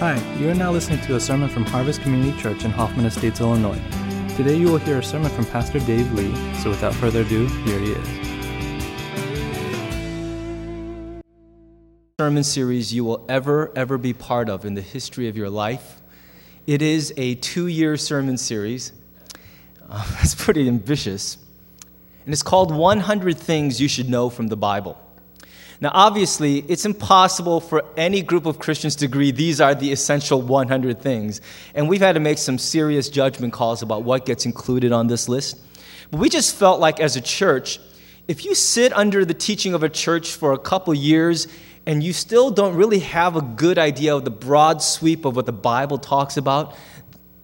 [0.00, 3.38] Hi, you are now listening to a sermon from Harvest Community Church in Hoffman Estates,
[3.38, 3.78] Illinois.
[4.34, 7.78] Today you will hear a sermon from Pastor Dave Lee, so without further ado, here
[7.78, 8.08] he is.
[12.18, 16.00] Sermon series you will ever, ever be part of in the history of your life.
[16.66, 18.92] It is a two year sermon series.
[19.92, 21.36] Uh, it's pretty ambitious.
[22.24, 24.96] And it's called 100 Things You Should Know from the Bible.
[25.82, 30.42] Now, obviously, it's impossible for any group of Christians to agree these are the essential
[30.42, 31.40] 100 things.
[31.74, 35.26] And we've had to make some serious judgment calls about what gets included on this
[35.26, 35.58] list.
[36.10, 37.80] But we just felt like, as a church,
[38.28, 41.48] if you sit under the teaching of a church for a couple years
[41.86, 45.46] and you still don't really have a good idea of the broad sweep of what
[45.46, 46.76] the Bible talks about,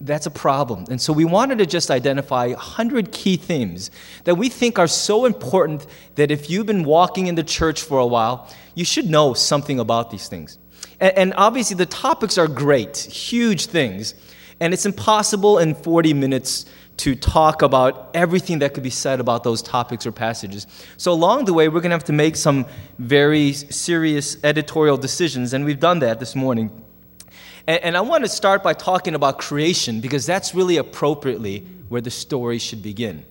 [0.01, 0.85] that's a problem.
[0.91, 3.91] And so we wanted to just identify 100 key themes
[4.25, 5.87] that we think are so important
[6.17, 9.81] that if you've been walking in the church for a while, you should know something
[9.81, 10.59] about these things.
[11.01, 14.15] And, and obviously, the topics are great, huge things.
[14.61, 16.65] And it's impossible in 40 minutes
[16.99, 20.67] to talk about everything that could be said about those topics or passages.
[20.97, 22.65] So, along the way, we're going to have to make some
[22.99, 26.71] very serious editorial decisions, and we've done that this morning.
[27.67, 32.01] And, and I want to start by talking about creation because that's really appropriately where
[32.01, 33.25] the story should begin.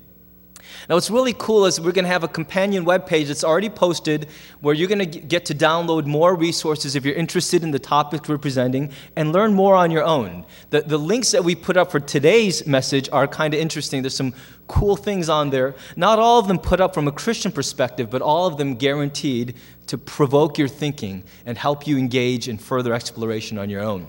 [0.89, 4.27] Now, what's really cool is we're going to have a companion webpage that's already posted
[4.61, 8.27] where you're going to get to download more resources if you're interested in the topics
[8.27, 10.45] we're presenting and learn more on your own.
[10.69, 14.03] The, the links that we put up for today's message are kind of interesting.
[14.03, 14.33] There's some
[14.67, 15.75] cool things on there.
[15.95, 19.55] Not all of them put up from a Christian perspective, but all of them guaranteed
[19.87, 24.07] to provoke your thinking and help you engage in further exploration on your own.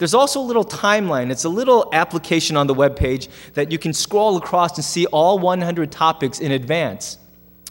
[0.00, 1.30] There's also a little timeline.
[1.30, 5.04] It's a little application on the web page that you can scroll across and see
[5.04, 7.18] all 100 topics in advance.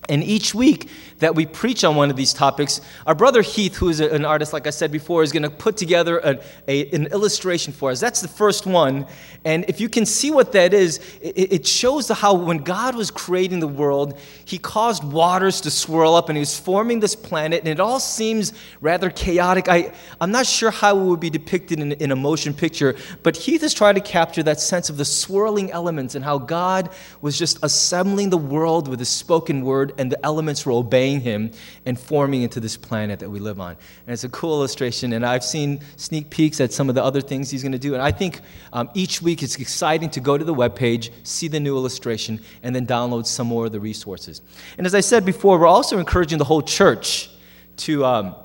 [0.09, 3.89] And each week that we preach on one of these topics, our brother Heath, who
[3.89, 7.07] is an artist, like I said before, is going to put together a, a, an
[7.07, 7.99] illustration for us.
[7.99, 9.05] That's the first one.
[9.45, 13.11] And if you can see what that is, it, it shows how when God was
[13.11, 17.59] creating the world, He caused waters to swirl up and He was forming this planet,
[17.59, 19.69] and it all seems rather chaotic.
[19.69, 23.37] I, I'm not sure how it would be depicted in, in a motion picture, but
[23.37, 26.89] Heath is trying to capture that sense of the swirling elements and how God
[27.21, 31.51] was just assembling the world with His spoken word, and the elements were obeying Him
[31.85, 33.71] and forming into this planet that we live on.
[34.07, 37.21] And it's a cool illustration, and I've seen sneak peeks at some of the other
[37.21, 37.93] things He's going to do.
[37.93, 38.41] And I think
[38.73, 42.75] um, each week it's exciting to go to the webpage, see the new illustration, and
[42.75, 44.41] then download some more of the resources.
[44.77, 47.29] And as I said before, we're also encouraging the whole church
[47.77, 48.35] to um,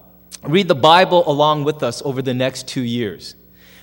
[0.42, 3.36] read the Bible along with us over the next two years.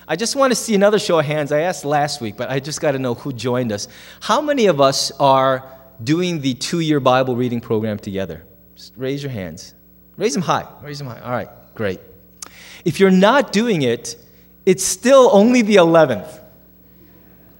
[0.06, 1.52] I just want to see another show of hands.
[1.52, 3.88] I asked last week, but I just got to know who joined us.
[4.20, 5.64] How many of us are
[6.02, 8.44] doing the two year Bible reading program together?
[8.74, 9.74] Just raise your hands.
[10.16, 10.66] Raise them high.
[10.82, 11.20] Raise them high.
[11.20, 12.00] All right, great.
[12.84, 14.16] If you're not doing it,
[14.66, 16.40] it's still only the 11th.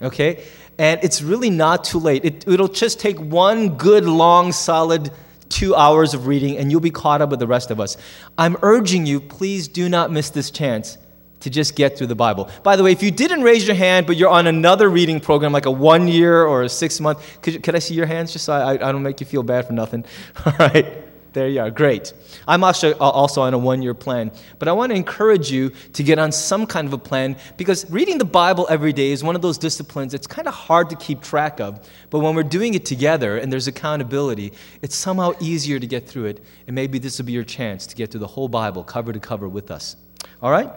[0.03, 0.45] Okay?
[0.79, 2.25] And it's really not too late.
[2.25, 5.11] It, it'll just take one good, long, solid
[5.49, 7.97] two hours of reading, and you'll be caught up with the rest of us.
[8.39, 10.99] I'm urging you, please do not miss this chance
[11.43, 12.49] to just get through the Bible.
[12.63, 15.53] By the way, if you didn't raise your hand, but you're on another reading program,
[15.53, 18.47] like a one year or a six month, could, could I see your hands just
[18.47, 20.05] so I, I don't make you feel bad for nothing?
[20.47, 21.13] All right.
[21.33, 21.71] There you are.
[21.71, 22.13] Great.
[22.47, 24.31] I'm also, uh, also on a one year plan.
[24.59, 27.91] But I want to encourage you to get on some kind of a plan because
[27.91, 30.97] reading the Bible every day is one of those disciplines it's kind of hard to
[30.97, 31.89] keep track of.
[32.11, 36.27] But when we're doing it together and there's accountability, it's somehow easier to get through
[36.27, 36.45] it.
[36.67, 39.21] And maybe this will be your chance to get through the whole Bible cover to
[39.21, 39.97] cover with us.
[40.43, 40.71] All right?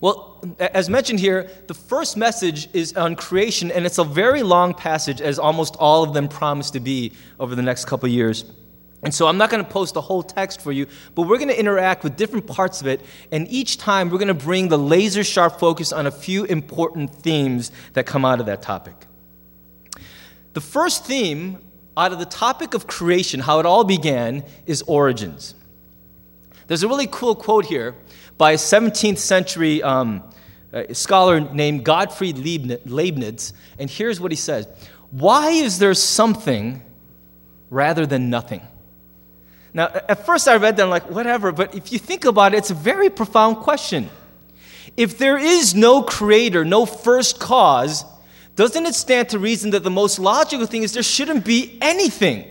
[0.00, 4.74] Well, as mentioned here, the first message is on creation, and it's a very long
[4.74, 8.44] passage, as almost all of them promise to be over the next couple years.
[9.02, 11.48] And so I'm not going to post the whole text for you, but we're going
[11.48, 13.02] to interact with different parts of it.
[13.30, 17.14] And each time we're going to bring the laser sharp focus on a few important
[17.14, 19.06] themes that come out of that topic.
[20.54, 21.58] The first theme
[21.96, 25.54] out of the topic of creation, how it all began, is origins.
[26.66, 27.94] There's a really cool quote here
[28.38, 30.22] by a 17th century um,
[30.92, 33.52] scholar named Gottfried Leibniz.
[33.78, 34.66] And here's what he says
[35.10, 36.82] Why is there something
[37.70, 38.62] rather than nothing?
[39.72, 42.58] Now, at first I read that, I'm like, whatever, but if you think about it,
[42.58, 44.08] it's a very profound question.
[44.96, 48.04] If there is no creator, no first cause,
[48.54, 52.50] doesn't it stand to reason that the most logical thing is there shouldn't be anything?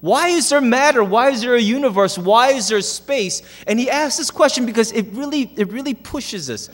[0.00, 1.04] Why is there matter?
[1.04, 2.16] Why is there a universe?
[2.16, 3.42] Why is there space?
[3.66, 6.70] And he asks this question because it really, it really pushes us.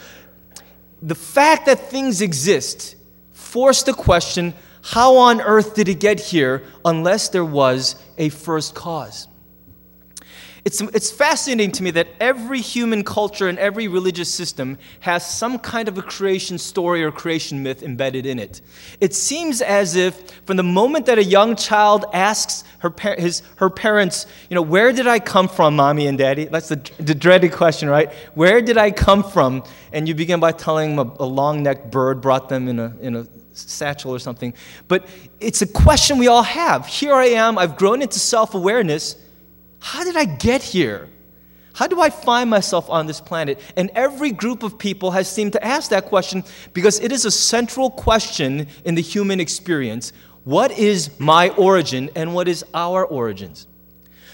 [1.03, 2.97] The fact that things exist
[3.33, 8.75] forced the question how on earth did it get here unless there was a first
[8.77, 9.27] cause?
[10.67, 15.61] It's, it's fascinating to me that every human culture and every religious system has some
[15.61, 18.63] kind of a creation story or creation myth embedded in it.
[19.01, 23.71] It seems as if from the moment that a young child asks her, his, her
[23.71, 26.47] parents, you know, where did I come from, mommy and daddy?
[26.47, 28.13] That's the, the dreaded question, right?
[28.35, 29.63] Where did I come from?
[29.93, 32.93] And you begin by telling them a, a long necked bird brought them in a,
[33.01, 34.53] in a satchel or something.
[34.89, 35.07] But
[35.39, 36.89] it's a question we all have.
[36.89, 39.15] Here I am, I've grown into self awareness.
[39.79, 41.09] How did I get here?
[41.75, 43.61] How do I find myself on this planet?
[43.77, 46.43] And every group of people has seemed to ask that question
[46.73, 50.15] because it is a central question in the human experience.
[50.45, 53.67] What is my origin and what is our origins?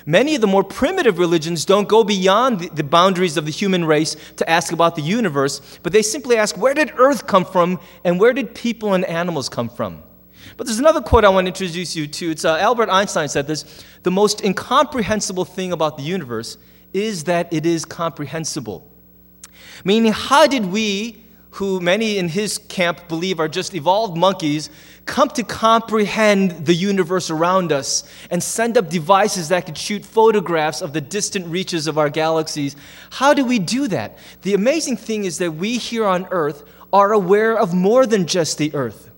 [0.06, 4.16] Many of the more primitive religions don't go beyond the, boundaries of the human race
[4.36, 8.18] to ask about the universe, but they simply ask, where did Earth come from and
[8.20, 10.02] where did people and animals come from?
[10.56, 12.30] But there's another quote I want to introduce you to.
[12.30, 16.58] It's uh, Albert Einstein said this The most incomprehensible thing about the universe
[16.92, 18.88] is that it is comprehensible.
[19.84, 24.70] Meaning, how did we, who many in his camp believe are just evolved monkeys,
[25.06, 30.80] come to comprehend the universe around us and send up devices that could shoot photographs
[30.80, 32.76] of the distant reaches of our galaxies?
[33.10, 34.18] How do we do that?
[34.42, 36.62] The amazing thing is that we here on Earth
[36.92, 39.11] are aware of more than just the Earth.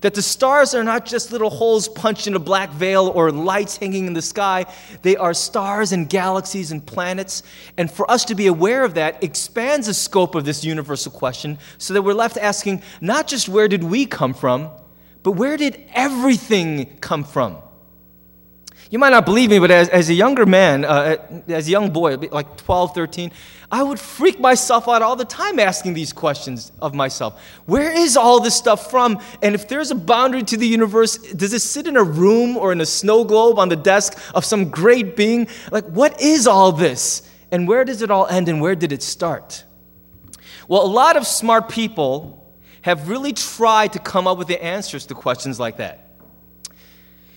[0.00, 3.76] That the stars are not just little holes punched in a black veil or lights
[3.76, 4.66] hanging in the sky.
[5.02, 7.42] They are stars and galaxies and planets.
[7.76, 11.58] And for us to be aware of that expands the scope of this universal question
[11.78, 14.70] so that we're left asking not just where did we come from,
[15.22, 17.58] but where did everything come from?
[18.90, 21.16] You might not believe me, but as, as a younger man, uh,
[21.46, 23.30] as a young boy, like 12, 13,
[23.70, 27.40] I would freak myself out all the time asking these questions of myself.
[27.66, 29.20] Where is all this stuff from?
[29.42, 32.72] And if there's a boundary to the universe, does it sit in a room or
[32.72, 35.46] in a snow globe on the desk of some great being?
[35.70, 37.22] Like, what is all this?
[37.52, 39.64] And where does it all end and where did it start?
[40.66, 42.52] Well, a lot of smart people
[42.82, 46.09] have really tried to come up with the answers to questions like that.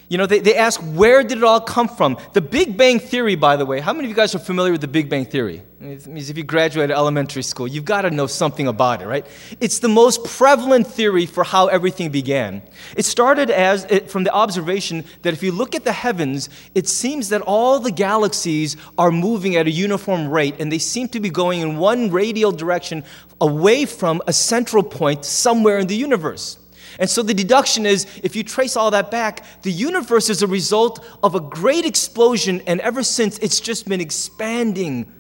[0.09, 2.17] You know, they, they ask, where did it all come from?
[2.33, 4.81] The Big Bang Theory, by the way, how many of you guys are familiar with
[4.81, 5.63] the Big Bang Theory?
[5.79, 9.25] It means if you graduated elementary school, you've got to know something about it, right?
[9.59, 12.61] It's the most prevalent theory for how everything began.
[12.95, 16.88] It started as it, from the observation that if you look at the heavens, it
[16.88, 21.19] seems that all the galaxies are moving at a uniform rate, and they seem to
[21.19, 23.03] be going in one radial direction
[23.41, 26.59] away from a central point somewhere in the universe.
[27.00, 30.48] And so the deduction is if you trace all that back, the universe is a
[30.48, 35.12] result of a great explosion, and ever since it's just been expanding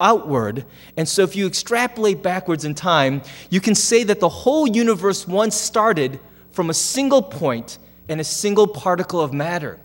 [0.00, 0.64] outward.
[0.96, 5.26] And so if you extrapolate backwards in time, you can say that the whole universe
[5.26, 6.20] once started
[6.52, 7.78] from a single point
[8.08, 9.78] and a single particle of matter.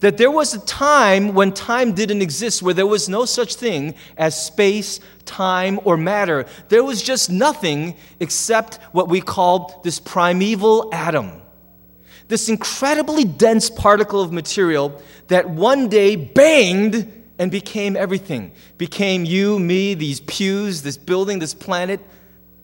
[0.00, 3.94] That there was a time when time didn't exist, where there was no such thing
[4.16, 6.46] as space, time, or matter.
[6.68, 11.42] There was just nothing except what we call this primeval atom.
[12.28, 18.52] This incredibly dense particle of material that one day banged and became everything.
[18.78, 22.00] Became you, me, these pews, this building, this planet,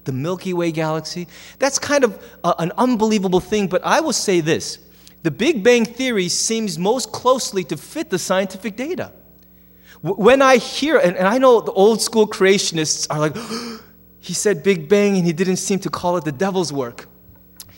[0.04, 1.28] the Milky Way galaxy.
[1.58, 4.78] That's kind of a, an unbelievable thing, but I will say this
[5.22, 9.12] the Big Bang Theory seems most closely to fit the scientific data.
[10.00, 13.36] When I hear, and, I know the old school creationists are like,
[14.20, 17.08] he said Big Bang and he didn't seem to call it the devil's work.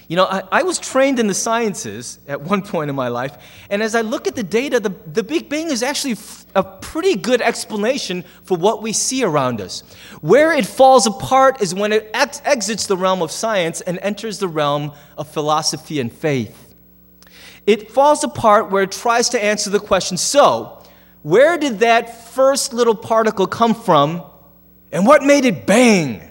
[0.07, 3.39] You know, I, I, was trained in the sciences at one point in my life,
[3.71, 6.65] and as I look at the data, the, the Big Bang is actually f- a
[6.65, 9.85] pretty good explanation for what we see around us.
[10.21, 14.41] Where it falls apart is when it ex- exits the realm of science and enters
[14.41, 16.70] the realm of philosophy and faith.
[17.67, 20.83] It falls apart where it tries to answer the question so,
[21.23, 24.23] where did that first little particle come from
[24.91, 26.23] and what made it bang?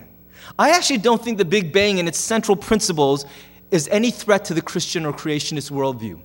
[0.57, 3.25] I actually don't think the Big Bang and its central principles
[3.71, 6.19] is any threat to the Christian or creationist worldview.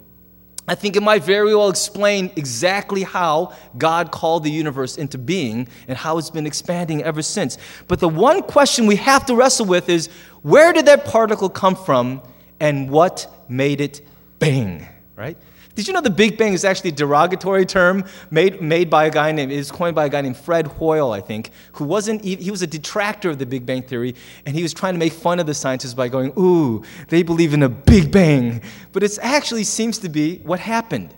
[0.66, 5.68] I think it might very well explain exactly how God called the universe into being
[5.86, 7.58] and how it's been expanding ever since.
[7.86, 10.08] But the one question we have to wrestle with is
[10.42, 12.22] where did that particle come from
[12.60, 14.00] and what made it
[14.38, 14.88] bang?
[15.16, 15.36] Right?
[15.74, 19.10] Did you know the Big Bang is actually a derogatory term made, made by a
[19.10, 22.50] guy named, is coined by a guy named Fred Hoyle, I think, who wasn't, he
[22.50, 24.14] was a detractor of the Big Bang Theory,
[24.46, 27.54] and he was trying to make fun of the scientists by going, ooh, they believe
[27.54, 28.62] in a Big Bang.
[28.92, 31.12] But it actually seems to be what happened.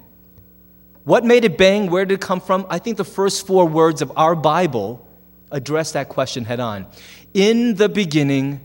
[1.05, 1.89] What made it bang?
[1.89, 2.67] Where did it come from?
[2.69, 5.07] I think the first four words of our Bible
[5.53, 6.87] address that question head on.
[7.33, 8.61] In the beginning,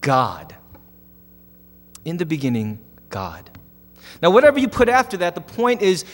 [0.00, 0.56] God.
[2.04, 3.48] In the beginning, God.
[4.24, 6.06] Now, whatever you put after that, the point is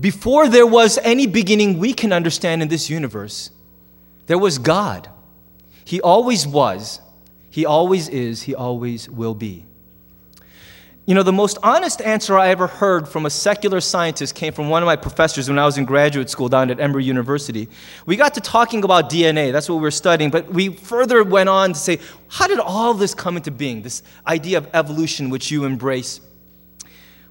[0.00, 3.50] before there was any beginning we can understand in this universe,
[4.28, 5.10] there was God.
[5.84, 7.02] He always was,
[7.50, 9.66] He always is, He always will be.
[11.04, 14.70] You know, the most honest answer I ever heard from a secular scientist came from
[14.70, 17.68] one of my professors when I was in graduate school down at Emory University.
[18.06, 21.50] We got to talking about DNA, that's what we were studying, but we further went
[21.50, 21.98] on to say,
[22.28, 26.22] how did all this come into being, this idea of evolution which you embrace?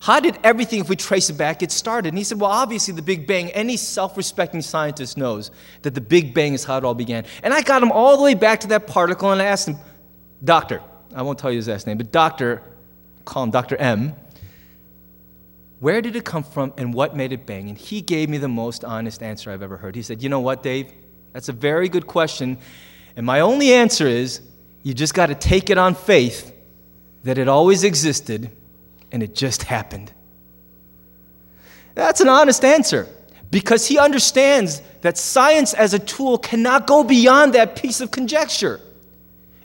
[0.01, 2.09] How did everything, if we trace it back, get started?
[2.09, 5.51] And he said, Well, obviously, the Big Bang, any self respecting scientist knows
[5.81, 7.25] that the Big Bang is how it all began.
[7.43, 9.77] And I got him all the way back to that particle and I asked him,
[10.43, 10.81] Doctor,
[11.13, 12.63] I won't tell you his last name, but Doctor,
[13.25, 13.75] call him Dr.
[13.75, 14.15] M.
[15.81, 17.69] Where did it come from and what made it bang?
[17.69, 19.95] And he gave me the most honest answer I've ever heard.
[19.95, 20.91] He said, You know what, Dave?
[21.33, 22.57] That's a very good question.
[23.15, 24.41] And my only answer is
[24.83, 26.53] you just got to take it on faith
[27.23, 28.49] that it always existed
[29.11, 30.11] and it just happened.
[31.95, 33.07] That's an honest answer
[33.51, 38.79] because he understands that science as a tool cannot go beyond that piece of conjecture.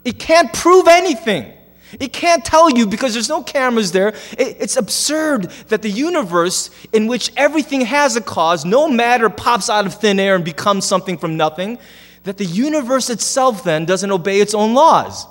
[0.03, 1.51] It can't prove anything.
[1.99, 4.13] It can't tell you because there's no cameras there.
[4.37, 9.85] it's absurd that the universe, in which everything has a cause, no matter pops out
[9.85, 11.77] of thin air and becomes something from nothing,
[12.23, 15.25] that the universe itself then doesn't obey its own laws.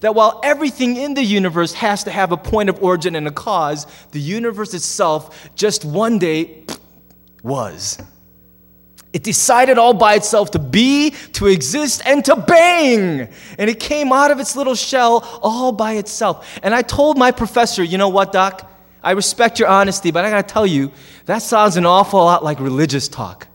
[0.00, 3.30] That while everything in the universe has to have a point of origin and a
[3.30, 6.64] cause, the universe itself just one day
[7.42, 7.98] was.
[9.12, 13.28] It decided all by itself to be, to exist, and to bang.
[13.58, 16.58] And it came out of its little shell all by itself.
[16.62, 18.70] And I told my professor, you know what, Doc?
[19.02, 20.92] I respect your honesty, but I gotta tell you,
[21.24, 23.46] that sounds an awful lot like religious talk.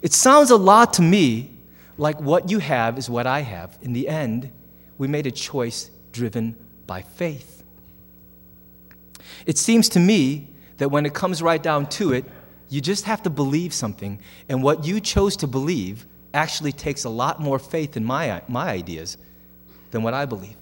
[0.00, 1.50] It sounds a lot to me
[1.98, 3.76] like what you have is what I have.
[3.82, 4.50] In the end,
[4.98, 7.62] we made a choice driven by faith.
[9.46, 12.24] It seems to me that when it comes right down to it,
[12.68, 14.20] you just have to believe something.
[14.48, 18.68] And what you chose to believe actually takes a lot more faith in my, my
[18.68, 19.16] ideas
[19.90, 20.56] than what I believe.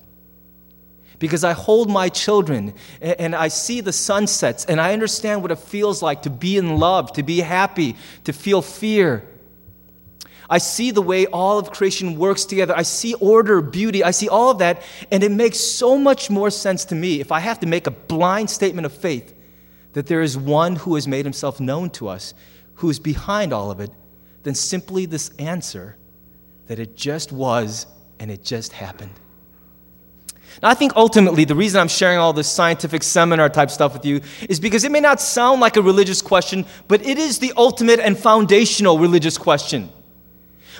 [1.19, 5.51] Because I hold my children and, and I see the sunsets and I understand what
[5.51, 9.27] it feels like to be in love, to be happy, to feel fear.
[10.49, 12.77] I see the way all of creation works together.
[12.77, 14.05] I see order, beauty.
[14.05, 14.83] I see all of that.
[15.11, 17.91] And it makes so much more sense to me if I have to make a
[17.91, 19.35] blind statement of faith
[19.95, 22.35] that there is one who has made himself known to us,
[22.75, 23.91] who is behind all of it,
[24.43, 25.97] than simply this answer
[26.67, 27.87] that it just was
[28.21, 29.13] and it just happened.
[30.63, 34.05] Now, I think ultimately the reason I'm sharing all this scientific seminar type stuff with
[34.05, 37.53] you is because it may not sound like a religious question, but it is the
[37.57, 39.91] ultimate and foundational religious question.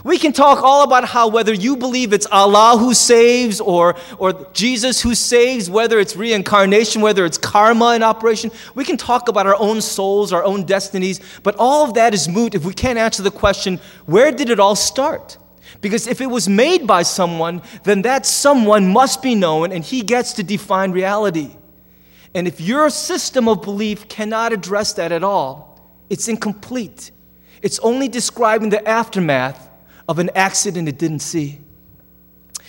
[0.07, 4.49] We can talk all about how whether you believe it's Allah who saves or, or
[4.53, 8.53] Jesus who saves, whether it's reincarnation, whether it's karma in operation.
[8.77, 12.29] We can talk about our own souls, our own destinies, but all of that is
[12.29, 15.39] moot if we can't answer the question where did it all start?
[15.81, 20.03] Because if it was made by someone, then that someone must be known and he
[20.03, 21.51] gets to define reality.
[22.33, 27.11] And if your system of belief cannot address that at all, it's incomplete.
[27.61, 29.66] It's only describing the aftermath
[30.09, 31.61] of an accident it didn't see.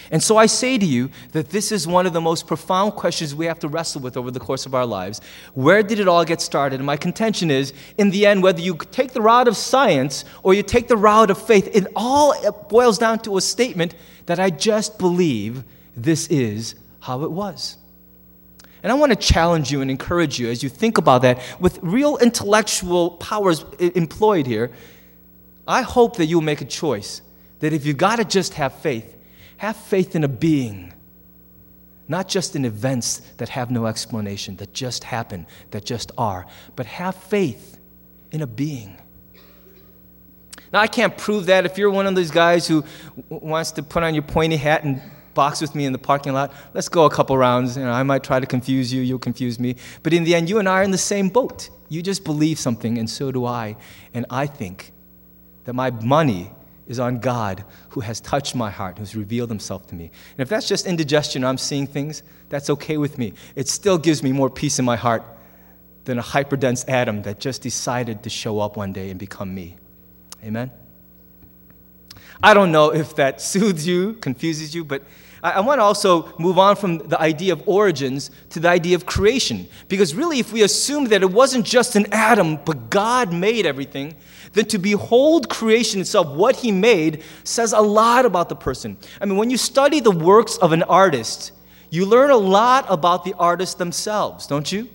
[0.10, 3.36] And so I say to you that this is one of the most profound questions
[3.36, 5.20] we have to wrestle with over the course of our lives.
[5.54, 6.80] Where did it all get started?
[6.80, 10.54] And my contention is, in the end, whether you take the route of science or
[10.54, 12.34] you take the route of faith, it all
[12.70, 13.96] boils down to a statement
[14.28, 15.64] that I just believe
[15.96, 17.78] this is how it was.
[18.84, 21.80] And I want to challenge you and encourage you as you think about that with
[21.82, 24.72] real intellectual powers employed here.
[25.68, 27.22] I hope that you'll make a choice
[27.60, 29.16] that if you got to just have faith,
[29.58, 30.94] have faith in a being,
[32.08, 36.46] not just in events that have no explanation, that just happen, that just are,
[36.76, 37.80] but have faith
[38.32, 38.98] in a being.
[40.72, 41.66] Now, I can't prove that.
[41.66, 42.84] If you're one of those guys who
[43.30, 45.02] wants to put on your pointy hat and
[45.34, 47.78] box with me in the parking lot, let's go a couple rounds.
[47.78, 49.76] You know, I might try to confuse you, you'll confuse me.
[50.04, 51.70] But in the end, you and I are in the same boat.
[51.90, 53.78] You just believe something, and so do I.
[54.14, 54.92] And I think
[55.64, 56.52] that my money
[56.88, 60.06] is on God who has touched my heart, who's revealed himself to me.
[60.06, 63.34] And if that's just indigestion, I'm seeing things, that's okay with me.
[63.56, 65.24] It still gives me more peace in my heart
[66.06, 69.76] than a hyperdense atom that just decided to show up one day and become me.
[70.44, 70.72] Amen?
[72.42, 75.04] I don't know if that soothes you, confuses you, but
[75.44, 78.96] I, I want to also move on from the idea of origins to the idea
[78.96, 79.68] of creation.
[79.88, 84.16] Because really, if we assume that it wasn't just an atom, but God made everything,
[84.54, 88.98] then to behold creation itself, what he made, says a lot about the person.
[89.22, 91.52] I mean, when you study the works of an artist,
[91.90, 94.90] you learn a lot about the artist themselves, don't you?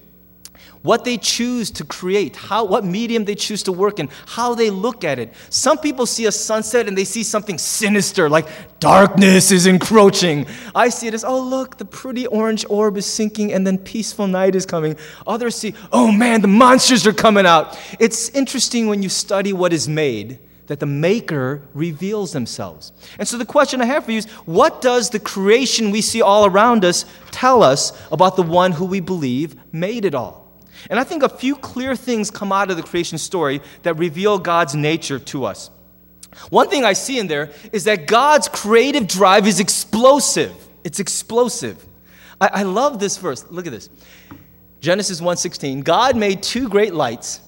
[0.82, 4.70] What they choose to create, how, what medium they choose to work in, how they
[4.70, 5.32] look at it.
[5.48, 8.48] Some people see a sunset and they see something sinister, like
[8.80, 10.46] darkness is encroaching.
[10.74, 14.26] I see it as, oh, look, the pretty orange orb is sinking and then peaceful
[14.26, 14.96] night is coming.
[15.26, 17.78] Others see, oh man, the monsters are coming out.
[17.98, 22.92] It's interesting when you study what is made that the maker reveals themselves.
[23.18, 26.22] And so the question I have for you is what does the creation we see
[26.22, 30.41] all around us tell us about the one who we believe made it all?
[30.90, 34.38] And I think a few clear things come out of the creation story that reveal
[34.38, 35.70] God's nature to us.
[36.50, 40.52] One thing I see in there is that God's creative drive is explosive.
[40.84, 41.84] It's explosive.
[42.40, 43.44] I, I love this verse.
[43.50, 43.88] Look at this.
[44.80, 45.84] Genesis 1:16.
[45.84, 47.40] God made two great lights,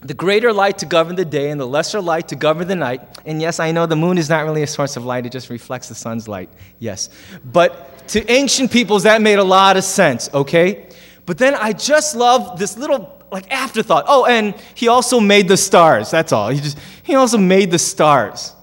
[0.00, 3.00] the greater light to govern the day and the lesser light to govern the night.
[3.24, 5.48] And yes, I know the moon is not really a source of light, it just
[5.48, 6.50] reflects the sun's light.
[6.80, 7.08] Yes.
[7.44, 10.88] But to ancient peoples that made a lot of sense, okay?
[11.26, 14.04] But then I just love this little like afterthought.
[14.08, 16.10] Oh, and he also made the stars.
[16.10, 16.50] That's all.
[16.50, 18.54] He just he also made the stars.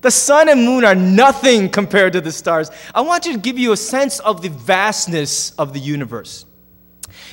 [0.00, 2.70] The sun and moon are nothing compared to the stars.
[2.94, 6.46] I want you to give you a sense of the vastness of the universe.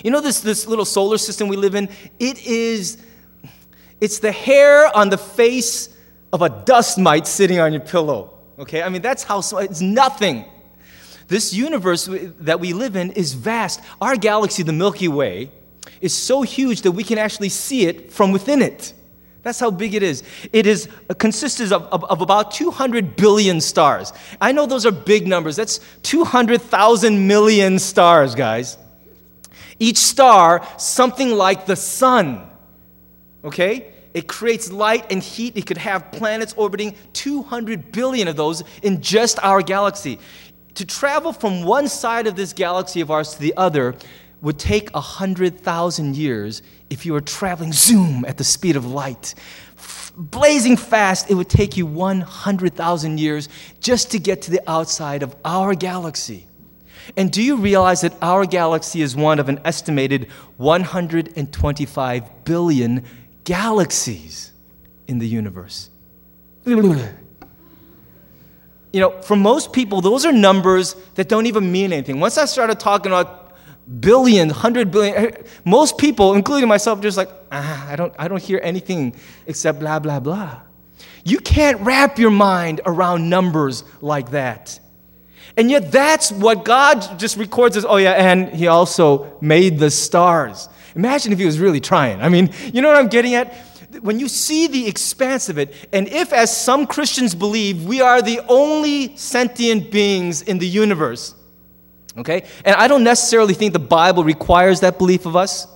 [0.04, 1.90] You know this, this little solar system we live in?
[2.20, 2.98] It is
[4.00, 5.90] it's the hair on the face
[6.32, 8.34] of a dust mite sitting on your pillow.
[8.60, 8.84] Okay?
[8.84, 10.46] I mean, that's how it's nothing.
[11.28, 12.08] This universe
[12.40, 13.82] that we live in is vast.
[14.00, 15.52] Our galaxy, the Milky Way,
[16.00, 18.94] is so huge that we can actually see it from within it.
[19.44, 20.24] That's how big it is.
[20.52, 24.12] It is uh, consists of, of, of, about 200 billion stars.
[24.42, 25.56] I know those are big numbers.
[25.56, 28.78] That's 200,000 million stars, guys.
[29.80, 32.46] Each star, something like the sun.
[33.46, 33.94] Okay?
[34.14, 35.56] It creates light and heat.
[35.56, 40.20] It could have planets orbiting 200 billion of those in just our galaxy
[40.78, 43.96] to travel from one side of this galaxy of ours to the other
[44.42, 49.34] would take 100,000 years if you were traveling zoom at the speed of light.
[50.16, 53.50] blazing fast, it would take you 100,000 years
[53.80, 56.46] just to get to the outside of our galaxy.
[57.16, 63.04] And do you realize that our galaxy is one of an estimated 125 billion
[63.46, 64.52] galaxies
[65.08, 65.90] in the universe?
[68.98, 72.20] You know, for most people, those are numbers that don't even mean anything.
[72.20, 73.56] Once I started talking about
[74.00, 75.32] billion, hundred billion, eh,
[75.64, 80.00] most people, including myself, just like, ah, I don't, I don't hear anything except blah,
[80.00, 80.62] blah, blah.
[81.24, 84.80] You can't wrap your mind around numbers like that.
[85.56, 89.92] And yet, that's what God just records as, oh, yeah, and He also made the
[89.92, 90.70] stars.
[90.96, 92.20] Imagine if He was really trying.
[92.20, 93.54] I mean, you know what I'm getting at?
[94.02, 98.22] When you see the expanse of it, and if, as some Christians believe, we are
[98.22, 101.36] the only sentient beings in the universe,
[102.18, 102.44] okay?
[102.66, 105.68] And I don't necessarily think the Bible requires that belief of us.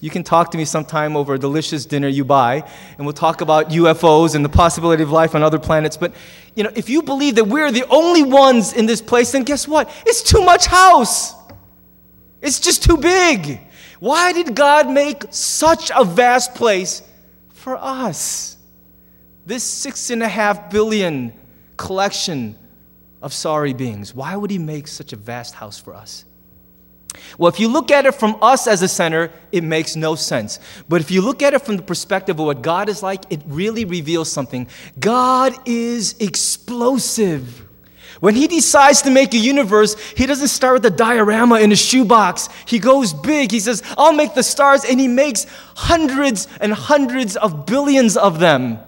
[0.00, 2.62] You can talk to me sometime over a delicious dinner you buy,
[2.96, 5.96] and we'll talk about UFOs and the possibility of life on other planets.
[5.96, 6.14] But,
[6.54, 9.66] you know, if you believe that we're the only ones in this place, then guess
[9.66, 9.90] what?
[10.06, 11.34] It's too much house.
[12.40, 13.60] It's just too big.
[13.98, 17.02] Why did God make such a vast place
[17.68, 18.56] for us.
[19.44, 21.34] This six and a half billion
[21.76, 22.56] collection
[23.20, 24.14] of sorry beings.
[24.14, 26.24] Why would he make such a vast house for us?
[27.36, 30.60] Well, if you look at it from us as a center, it makes no sense.
[30.88, 33.42] But if you look at it from the perspective of what God is like, it
[33.46, 34.66] really reveals something.
[34.98, 37.67] God is explosive.
[38.20, 41.76] When he decides to make a universe, he doesn't start with a diorama in a
[41.76, 42.48] shoebox.
[42.66, 43.52] He goes big.
[43.52, 48.40] He says, I'll make the stars, and he makes hundreds and hundreds of billions of
[48.40, 48.78] them.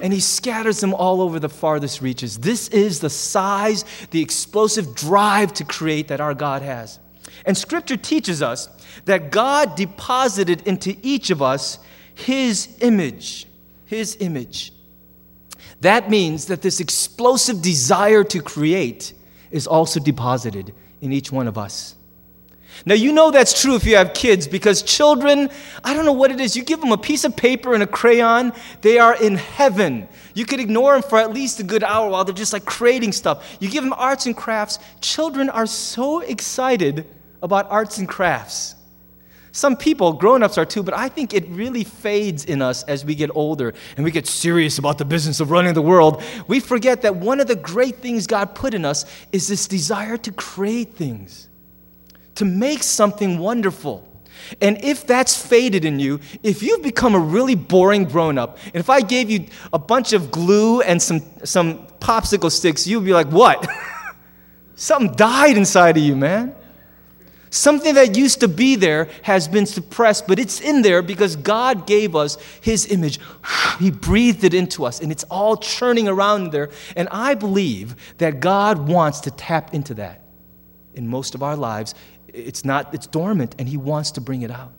[0.00, 2.38] And he scatters them all over the farthest reaches.
[2.38, 6.98] This is the size, the explosive drive to create that our God has.
[7.46, 8.68] And scripture teaches us
[9.04, 11.78] that God deposited into each of us
[12.14, 13.46] his image.
[13.86, 14.72] His image.
[15.80, 19.12] That means that this explosive desire to create
[19.50, 21.96] is also deposited in each one of us.
[22.86, 25.50] Now, you know that's true if you have kids because children,
[25.84, 27.86] I don't know what it is, you give them a piece of paper and a
[27.86, 30.08] crayon, they are in heaven.
[30.34, 33.12] You could ignore them for at least a good hour while they're just like creating
[33.12, 33.56] stuff.
[33.60, 37.06] You give them arts and crafts, children are so excited
[37.42, 38.74] about arts and crafts.
[39.54, 43.04] Some people, grown ups are too, but I think it really fades in us as
[43.04, 46.22] we get older and we get serious about the business of running the world.
[46.48, 50.16] We forget that one of the great things God put in us is this desire
[50.16, 51.48] to create things,
[52.36, 54.08] to make something wonderful.
[54.62, 58.76] And if that's faded in you, if you've become a really boring grown up, and
[58.76, 63.12] if I gave you a bunch of glue and some, some popsicle sticks, you'd be
[63.12, 63.68] like, what?
[64.76, 66.54] Something died inside of you, man.
[67.52, 71.86] Something that used to be there has been suppressed, but it's in there because God
[71.86, 73.20] gave us His image.
[73.78, 76.70] He breathed it into us, and it's all churning around there.
[76.96, 80.22] And I believe that God wants to tap into that
[80.94, 81.94] in most of our lives.
[82.28, 84.72] It's not, it's dormant, and He wants to bring it out.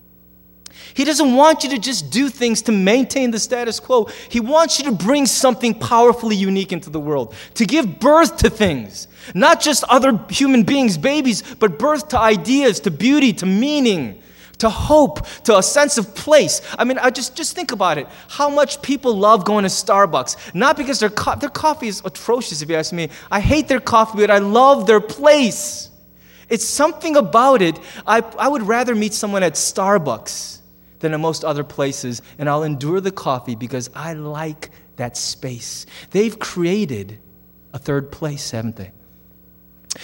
[0.94, 4.10] He doesn't want you to just do things to maintain the status quo.
[4.30, 8.50] He wants you to bring something powerfully unique into the world, to give birth to
[8.50, 14.22] things, not just other human beings, babies, but birth to ideas, to beauty, to meaning,
[14.60, 16.62] to hope, to a sense of place.
[16.78, 18.08] I mean, I just, just think about it.
[18.28, 22.62] How much people love going to Starbucks, not because their, co- their coffee is atrocious,
[22.62, 23.10] if you ask me.
[23.32, 25.90] I hate their coffee, but I love their place.
[26.50, 27.80] It's something about it.
[28.06, 30.60] I, I would rather meet someone at Starbucks
[31.04, 35.86] than in most other places, and I'll endure the coffee because I like that space.
[36.12, 37.20] They've created
[37.74, 38.94] a third place, haven't they?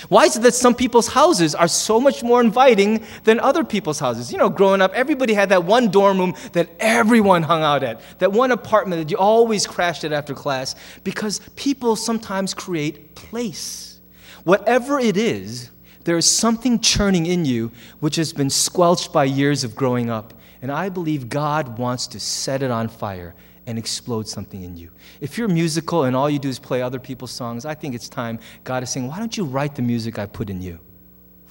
[0.10, 3.98] Why is it that some people's houses are so much more inviting than other people's
[3.98, 4.30] houses?
[4.30, 8.02] You know, growing up, everybody had that one dorm room that everyone hung out at,
[8.20, 14.02] that one apartment that you always crashed at after class, because people sometimes create place.
[14.44, 15.72] Whatever it is,
[16.04, 20.34] there is something churning in you which has been squelched by years of growing up.
[20.62, 23.34] And I believe God wants to set it on fire
[23.66, 24.90] and explode something in you.
[25.22, 28.10] If you're musical and all you do is play other people's songs, I think it's
[28.10, 30.80] time God is saying, Why don't you write the music I put in you?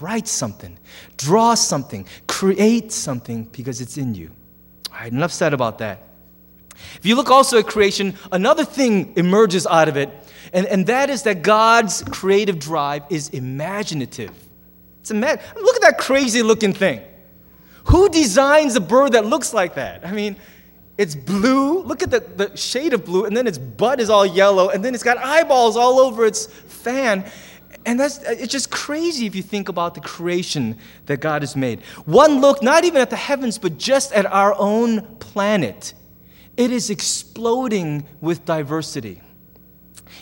[0.00, 0.78] Write something,
[1.16, 4.30] draw something, create something because it's in you.
[4.92, 6.02] All right, enough said about that.
[6.96, 10.10] If you look also at creation, another thing emerges out of it,
[10.52, 14.32] and, and that is that God's creative drive is imaginative.
[15.00, 17.00] It's ima- Look at that crazy looking thing.
[17.88, 20.06] Who designs a bird that looks like that?
[20.06, 20.36] I mean,
[20.98, 21.82] it's blue.
[21.82, 24.84] Look at the, the shade of blue, and then its butt is all yellow, and
[24.84, 27.24] then it's got eyeballs all over its fan.
[27.86, 31.80] And that's it's just crazy if you think about the creation that God has made.
[32.04, 35.94] One look, not even at the heavens, but just at our own planet.
[36.58, 39.22] It is exploding with diversity.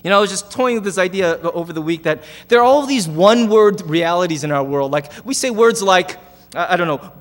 [0.04, 2.64] You know, I was just toying with this idea over the week that there are
[2.64, 4.92] all these one word realities in our world.
[4.92, 6.18] Like, we say words like,
[6.54, 7.12] I don't know,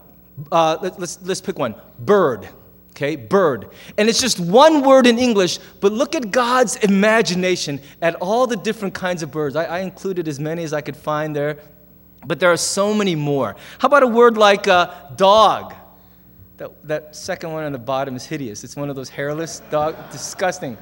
[0.52, 2.48] uh, let, let's, let's pick one bird.
[2.92, 3.72] Okay, bird.
[3.98, 8.56] And it's just one word in English, but look at God's imagination at all the
[8.56, 9.58] different kinds of birds.
[9.58, 11.60] I, I included as many as I could find there,
[12.26, 13.58] but there are so many more.
[13.80, 15.74] How about a word like uh, dog?
[16.58, 18.64] That, that second one on the bottom is hideous.
[18.64, 20.78] It's one of those hairless dog, disgusting.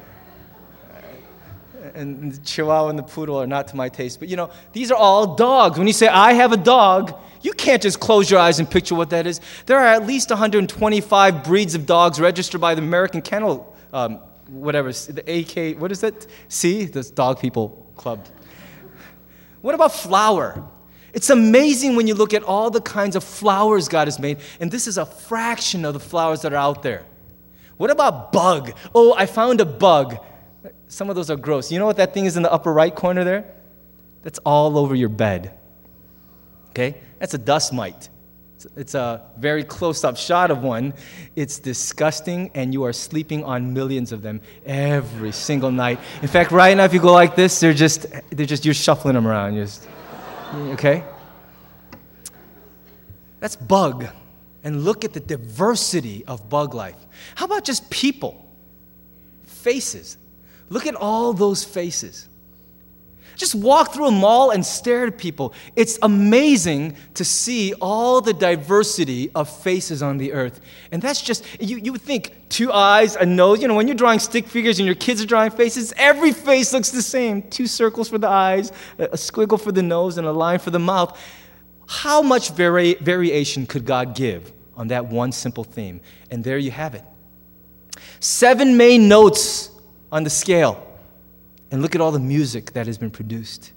[1.94, 4.20] And the Chihuahua and the Poodle are not to my taste.
[4.20, 5.76] But you know, these are all dogs.
[5.78, 8.94] When you say, I have a dog, you can't just close your eyes and picture
[8.94, 9.38] what that is.
[9.66, 14.90] There are at least 125 breeds of dogs registered by the American Kennel, um, whatever,
[14.90, 16.26] the AK, what is that?
[16.48, 18.26] See, the Dog People Club.
[19.60, 20.66] What about flower?
[21.12, 24.70] It's amazing when you look at all the kinds of flowers God has made, and
[24.70, 27.04] this is a fraction of the flowers that are out there.
[27.76, 28.72] What about bug?
[28.94, 30.16] Oh, I found a bug.
[30.88, 31.70] Some of those are gross.
[31.70, 33.52] You know what that thing is in the upper right corner there?
[34.22, 35.54] That's all over your bed.
[36.70, 36.96] Okay?
[37.18, 38.08] That's a dust mite.
[38.76, 40.94] It's a very close up shot of one.
[41.36, 45.98] It's disgusting, and you are sleeping on millions of them every single night.
[46.22, 49.14] In fact, right now, if you go like this, they're just, they're just you're shuffling
[49.14, 49.56] them around.
[49.56, 49.86] Just,
[50.54, 51.04] okay?
[53.40, 54.06] That's bug.
[54.62, 56.96] And look at the diversity of bug life.
[57.34, 58.48] How about just people?
[59.44, 60.16] Faces.
[60.70, 62.28] Look at all those faces.
[63.36, 65.54] Just walk through a mall and stare at people.
[65.74, 70.60] It's amazing to see all the diversity of faces on the earth.
[70.92, 73.60] And that's just, you, you would think two eyes, a nose.
[73.60, 76.72] You know, when you're drawing stick figures and your kids are drawing faces, every face
[76.72, 80.32] looks the same two circles for the eyes, a, squiggle for the nose, and a
[80.32, 81.20] line for the mouth.
[81.88, 86.00] How much vari- variation could God give on that one simple theme?
[86.30, 87.04] And there you have it.
[88.20, 89.70] Seven main notes
[90.12, 90.93] on the scale
[91.74, 93.72] and look at all the music that has been produced.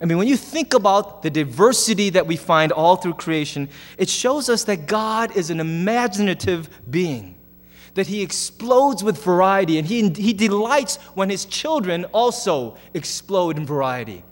[0.00, 4.08] I mean, when you think about the diversity that we find all through creation, it
[4.08, 7.34] shows us that God is an imaginative being,
[7.92, 13.66] that He explodes with variety, and He, he delights when His children also explode in
[13.66, 14.24] variety.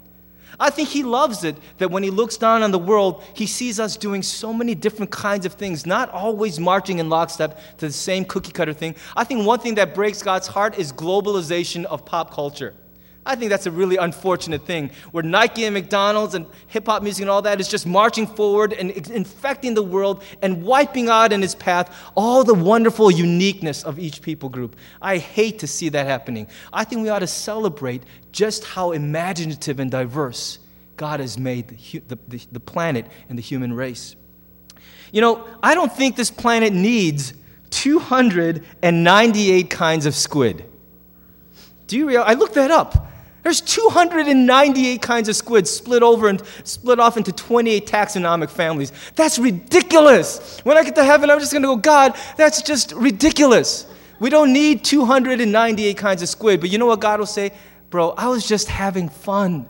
[0.60, 3.80] I think he loves it that when he looks down on the world, he sees
[3.80, 7.92] us doing so many different kinds of things, not always marching in lockstep to the
[7.92, 8.94] same cookie cutter thing.
[9.16, 12.74] I think one thing that breaks God's heart is globalization of pop culture.
[13.26, 17.20] I think that's a really unfortunate thing where Nike and McDonald's and hip hop music
[17.22, 21.42] and all that is just marching forward and infecting the world and wiping out in
[21.42, 24.74] its path all the wonderful uniqueness of each people group.
[25.02, 26.46] I hate to see that happening.
[26.72, 28.02] I think we ought to celebrate
[28.32, 30.58] just how imaginative and diverse
[30.96, 31.76] God has made the,
[32.08, 34.16] the, the, the planet and the human race.
[35.12, 37.34] You know, I don't think this planet needs
[37.70, 40.64] 298 kinds of squid.
[41.86, 42.30] Do you realize?
[42.30, 43.09] I looked that up.
[43.42, 48.92] There's 298 kinds of squid split over and split off into 28 taxonomic families.
[49.16, 50.60] That's ridiculous.
[50.60, 53.86] When I get to heaven, I'm just going to go, God, that's just ridiculous.
[54.18, 56.60] We don't need 298 kinds of squid.
[56.60, 57.52] But you know what God will say?
[57.88, 59.68] Bro, I was just having fun.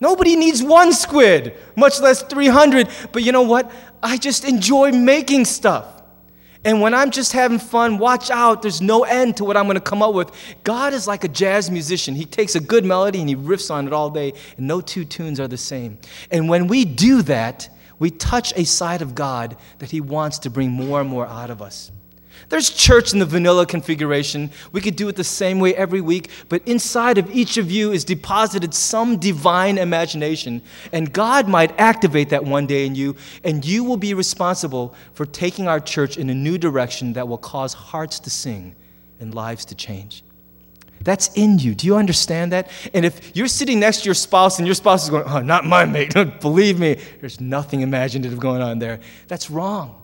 [0.00, 2.88] Nobody needs one squid, much less 300.
[3.12, 3.70] But you know what?
[4.02, 6.01] I just enjoy making stuff.
[6.64, 9.74] And when I'm just having fun, watch out, there's no end to what I'm going
[9.74, 10.30] to come up with.
[10.62, 12.14] God is like a jazz musician.
[12.14, 15.04] He takes a good melody and he riffs on it all day, and no two
[15.04, 15.98] tunes are the same.
[16.30, 20.50] And when we do that, we touch a side of God that he wants to
[20.50, 21.90] bring more and more out of us.
[22.52, 24.50] There's church in the vanilla configuration.
[24.72, 27.92] We could do it the same way every week, but inside of each of you
[27.92, 30.60] is deposited some divine imagination.
[30.92, 35.24] And God might activate that one day in you, and you will be responsible for
[35.24, 38.76] taking our church in a new direction that will cause hearts to sing
[39.18, 40.22] and lives to change.
[41.00, 41.74] That's in you.
[41.74, 42.70] Do you understand that?
[42.92, 45.64] And if you're sitting next to your spouse and your spouse is going, oh, not
[45.64, 46.12] my mate,
[46.42, 50.01] believe me, there's nothing imaginative going on there, that's wrong.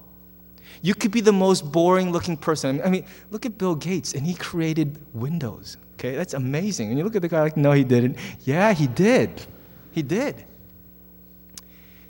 [0.82, 2.80] You could be the most boring looking person.
[2.84, 5.76] I mean, look at Bill Gates, and he created Windows.
[5.94, 6.90] Okay, that's amazing.
[6.90, 8.16] And you look at the guy like, no, he didn't.
[8.44, 9.42] Yeah, he did.
[9.90, 10.44] He did.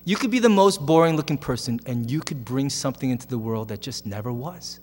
[0.05, 3.39] You could be the most boring looking person, and you could bring something into the
[3.39, 4.81] world that just never was.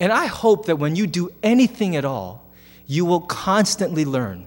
[0.00, 2.48] And I hope that when you do anything at all,
[2.86, 4.46] you will constantly learn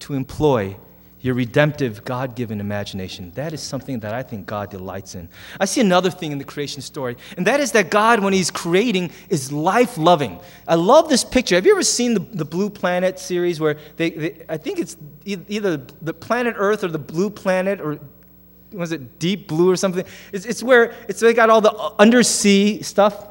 [0.00, 0.76] to employ
[1.22, 3.30] your redemptive, God given imagination.
[3.36, 5.28] That is something that I think God delights in.
[5.58, 8.50] I see another thing in the creation story, and that is that God, when He's
[8.50, 10.40] creating, is life loving.
[10.66, 11.54] I love this picture.
[11.54, 14.96] Have you ever seen the, the Blue Planet series where they, they, I think it's
[15.24, 18.00] either the planet Earth or the Blue Planet, or
[18.72, 20.04] was it Deep Blue or something?
[20.32, 23.28] It's, it's where it's, they got all the undersea stuff.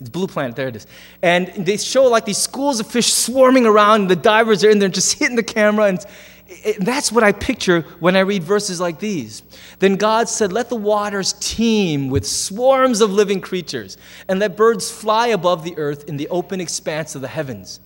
[0.00, 0.86] It's Blue Planet, there it is.
[1.22, 4.78] And they show like these schools of fish swarming around, and the divers are in
[4.78, 5.86] there just hitting the camera.
[5.86, 6.04] And
[6.48, 9.42] it, that's what I picture when I read verses like these.
[9.78, 13.96] Then God said, Let the waters teem with swarms of living creatures,
[14.28, 17.80] and let birds fly above the earth in the open expanse of the heavens.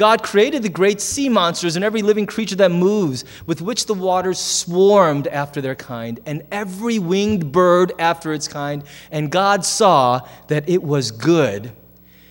[0.00, 3.92] God created the great sea monsters and every living creature that moves, with which the
[3.92, 8.82] waters swarmed after their kind, and every winged bird after its kind.
[9.10, 11.72] And God saw that it was good.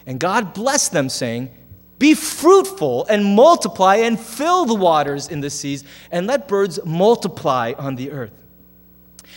[0.07, 1.51] And God blessed them, saying,
[1.99, 7.73] be fruitful and multiply and fill the waters in the seas and let birds multiply
[7.77, 8.33] on the earth.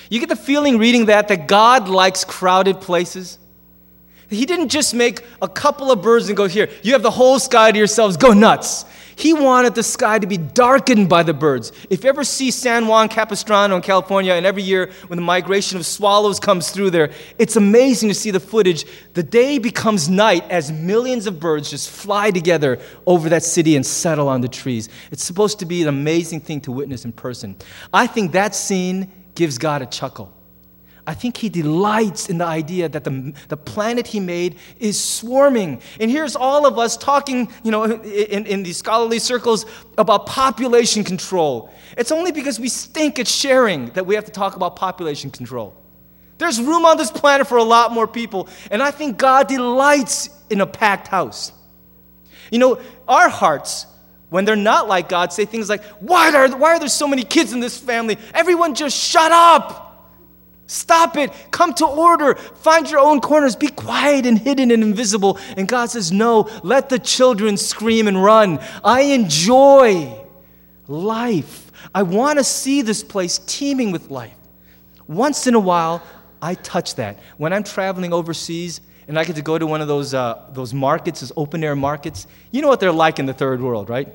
[0.08, 3.38] You get the feeling reading that that God likes crowded places.
[4.32, 7.38] He didn't just make a couple of birds and go, Here, you have the whole
[7.38, 8.84] sky to yourselves, go nuts.
[9.16, 11.72] He wanted the sky to be darkened by the birds.
[11.90, 15.76] If you ever see San Juan Capistrano in California, and every year when the migration
[15.76, 18.84] of swallows comes through there, it's amazing to see the footage.
[19.14, 23.84] The day becomes night as millions of birds just fly together over that city and
[23.84, 24.88] settle on the trees.
[25.10, 27.56] It's supposed to be an amazing thing to witness in person.
[27.92, 30.32] I think that scene gives God a chuckle.
[31.06, 35.82] I think he delights in the idea that the, the planet he made is swarming.
[35.98, 39.66] And here's all of us talking, you know, in, in these scholarly circles
[39.98, 41.72] about population control.
[41.96, 45.74] It's only because we stink at sharing that we have to talk about population control.
[46.38, 50.28] There's room on this planet for a lot more people, and I think God delights
[50.50, 51.52] in a packed house.
[52.50, 53.86] You know, our hearts,
[54.28, 57.22] when they're not like God, say things like, Why are, why are there so many
[57.24, 58.18] kids in this family?
[58.34, 59.91] Everyone just shut up.
[60.72, 61.30] Stop it.
[61.50, 62.34] Come to order.
[62.34, 63.54] Find your own corners.
[63.54, 65.38] Be quiet and hidden and invisible.
[65.58, 68.58] And God says, No, let the children scream and run.
[68.82, 70.18] I enjoy
[70.88, 71.70] life.
[71.94, 74.34] I want to see this place teeming with life.
[75.06, 76.02] Once in a while,
[76.40, 77.18] I touch that.
[77.36, 80.72] When I'm traveling overseas and I get to go to one of those, uh, those
[80.72, 84.08] markets, those open air markets, you know what they're like in the third world, right?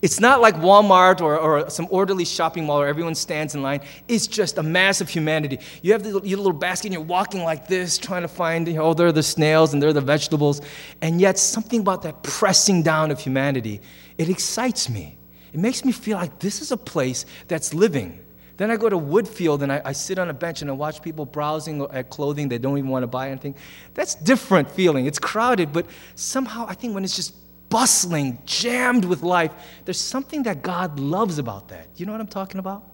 [0.00, 3.80] It's not like Walmart or, or some orderly shopping mall where everyone stands in line.
[4.08, 5.58] It's just a mass of humanity.
[5.82, 8.74] You have the, your little basket and you're walking like this, trying to find, you
[8.74, 10.60] know, oh, there are the snails and there are the vegetables.
[11.00, 13.80] And yet, something about that pressing down of humanity,
[14.18, 15.18] it excites me.
[15.52, 18.18] It makes me feel like this is a place that's living.
[18.56, 21.02] Then I go to Woodfield and I, I, sit on a bench and I watch
[21.02, 23.54] people browsing at clothing they don't even want to buy anything.
[23.94, 25.06] That's different feeling.
[25.06, 27.34] It's crowded, but somehow I think when it's just
[27.72, 29.50] bustling, jammed with life.
[29.86, 31.88] There's something that God loves about that.
[31.96, 32.84] You know what I'm talking about?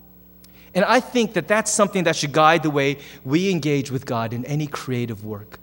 [0.73, 4.33] And I think that that's something that should guide the way we engage with God
[4.33, 5.59] in any creative work.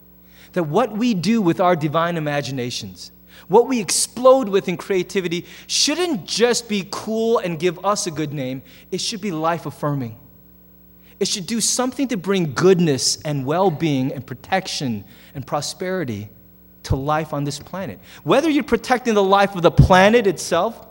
[0.52, 3.14] That what we do with our divine imaginations,
[3.48, 8.34] what we explode with in creativity, shouldn't just be cool and give us a good
[8.34, 10.20] name, it should be life affirming.
[11.22, 16.30] It should do something to bring goodness and well being and protection and prosperity
[16.86, 18.00] to life on this planet.
[18.24, 20.88] Whether you're protecting the life of the planet itself,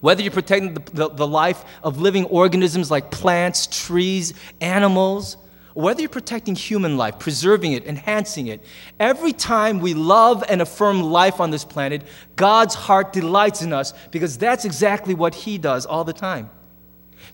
[0.00, 5.36] whether you're protecting the, the, the, life of living organisms like plants, trees, animals,
[5.74, 8.64] whether you're protecting human life, preserving it, enhancing it,
[8.98, 12.02] every time we love and affirm life on this planet,
[12.36, 16.50] God's heart delights in us because that's exactly what He does all the time.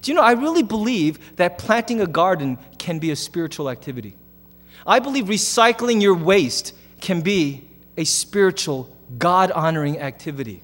[0.02, 4.14] Do you know, I really believe that planting a garden can be a spiritual activity.
[4.86, 7.67] I believe recycling your waste can be
[7.98, 10.62] a spiritual, God honoring activity.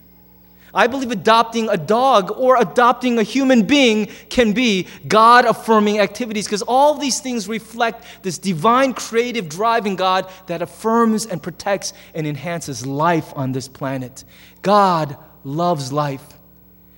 [0.73, 6.47] I believe adopting a dog or adopting a human being can be God affirming activities
[6.47, 11.93] because all these things reflect this divine creative drive in God that affirms and protects
[12.15, 14.25] and enhances life on this planet.
[14.63, 16.25] God loves life.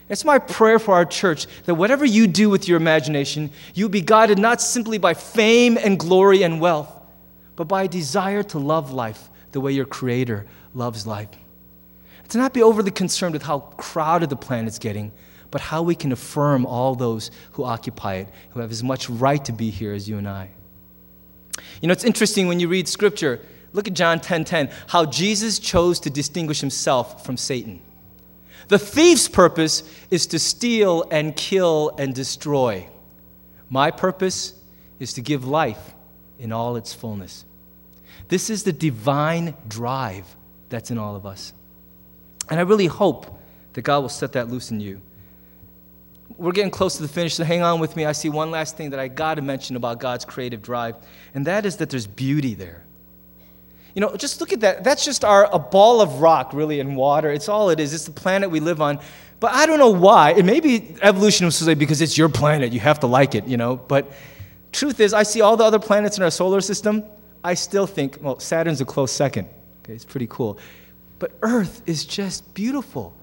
[0.08, 4.00] It's my prayer for our church that whatever you do with your imagination, you'll be
[4.00, 6.90] guided not simply by fame and glory and wealth,
[7.56, 11.30] but by a desire to love life the way your Creator loves life.
[12.28, 15.12] To not be overly concerned with how crowded the planet's getting,
[15.50, 19.42] but how we can affirm all those who occupy it, who have as much right
[19.46, 20.50] to be here as you and I.
[21.80, 23.40] You know, it's interesting when you read Scripture.
[23.72, 27.80] Look at John 10:10, 10, 10, how Jesus chose to distinguish himself from Satan.
[28.68, 32.88] The thief's purpose is to steal and kill and destroy.
[33.70, 34.52] My purpose
[34.98, 35.94] is to give life
[36.38, 37.46] in all its fullness.
[38.28, 40.24] This is the divine drive
[40.68, 41.52] that's in all of us.
[42.50, 43.40] And I really hope
[43.74, 45.00] that God will set that loose in you.
[46.36, 48.04] We're getting close to the finish, so hang on with me.
[48.04, 50.96] I see one last thing that I got to mention about God's creative drive,
[51.34, 52.82] and that is that there's beauty there.
[53.94, 54.84] You know, just look at that.
[54.84, 57.30] That's just our, a ball of rock, really, in water.
[57.30, 57.94] It's all it is.
[57.94, 58.98] It's the planet we live on.
[59.40, 60.32] But I don't know why.
[60.32, 62.72] It may be evolution was say because it's your planet.
[62.72, 63.76] You have to like it, you know.
[63.76, 64.12] But
[64.72, 67.04] truth is, I see all the other planets in our solar system.
[67.44, 69.48] I still think, well, Saturn's a close second.
[69.84, 70.58] Okay, it's pretty cool.
[71.18, 73.14] But Earth is just beautiful.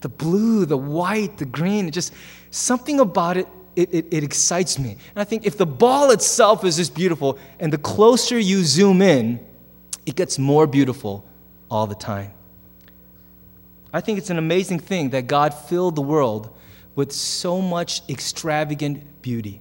[0.00, 2.12] The blue, the white, the green, just
[2.50, 4.90] something about it it, it, it, excites me.
[4.90, 9.02] And I think if the ball itself is just beautiful, and the closer you zoom
[9.02, 9.44] in,
[10.06, 11.24] it gets more beautiful
[11.70, 12.32] all the time.
[13.92, 16.56] I think it's an amazing thing that God filled the world
[16.94, 19.60] with so much extravagant beauty.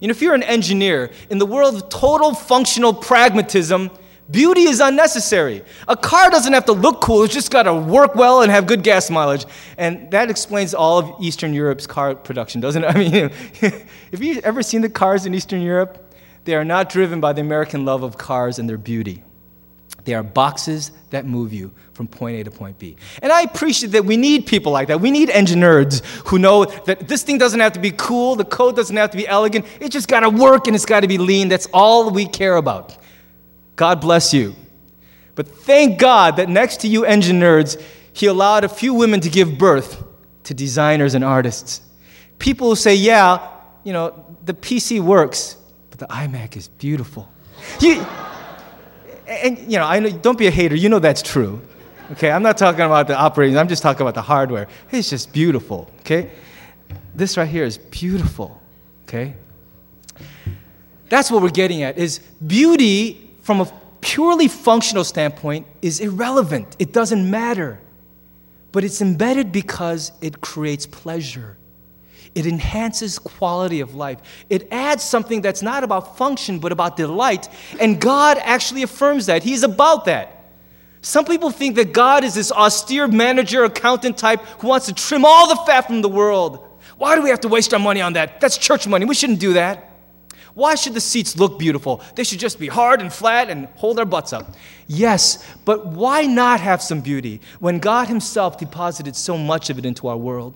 [0.00, 3.90] You know, if you're an engineer, in the world of total functional pragmatism,
[4.30, 5.62] beauty is unnecessary.
[5.88, 8.66] A car doesn't have to look cool, it's just got to work well and have
[8.66, 9.46] good gas mileage.
[9.78, 12.86] And that explains all of Eastern Europe's car production, doesn't it?
[12.94, 13.30] I mean,
[14.12, 17.40] if you've ever seen the cars in Eastern Europe, they are not driven by the
[17.40, 19.22] American love of cars and their beauty.
[20.04, 22.96] They are boxes that move you from point A to point B.
[23.22, 25.00] And I appreciate that we need people like that.
[25.00, 28.76] We need engineers who know that this thing doesn't have to be cool, the code
[28.76, 31.18] doesn't have to be elegant, it just got to work and it's got to be
[31.18, 31.48] lean.
[31.48, 32.96] That's all we care about.
[33.76, 34.54] God bless you.
[35.36, 37.76] But thank God that next to you engineers,
[38.12, 40.02] He allowed a few women to give birth
[40.44, 41.80] to designers and artists.
[42.38, 43.50] People who say, yeah,
[43.84, 45.56] you know, the PC works,
[45.90, 47.28] but the iMac is beautiful.
[47.80, 48.04] You,
[49.26, 50.74] and you know, I know, don't be a hater.
[50.74, 51.62] You know that's true.
[52.12, 53.56] Okay, I'm not talking about the operating.
[53.56, 54.68] I'm just talking about the hardware.
[54.90, 55.90] It's just beautiful.
[56.00, 56.30] Okay,
[57.14, 58.60] this right here is beautiful.
[59.04, 59.34] Okay,
[61.08, 61.96] that's what we're getting at.
[61.96, 66.76] Is beauty from a purely functional standpoint is irrelevant.
[66.78, 67.80] It doesn't matter,
[68.70, 71.56] but it's embedded because it creates pleasure.
[72.34, 74.18] It enhances quality of life.
[74.50, 77.48] It adds something that's not about function, but about delight.
[77.80, 79.42] And God actually affirms that.
[79.42, 80.33] He's about that.
[81.04, 85.26] Some people think that God is this austere manager, accountant type who wants to trim
[85.26, 86.66] all the fat from the world.
[86.96, 88.40] Why do we have to waste our money on that?
[88.40, 89.04] That's church money.
[89.04, 89.90] We shouldn't do that.
[90.54, 92.00] Why should the seats look beautiful?
[92.14, 94.54] They should just be hard and flat and hold our butts up.
[94.86, 99.84] Yes, but why not have some beauty when God Himself deposited so much of it
[99.84, 100.54] into our world?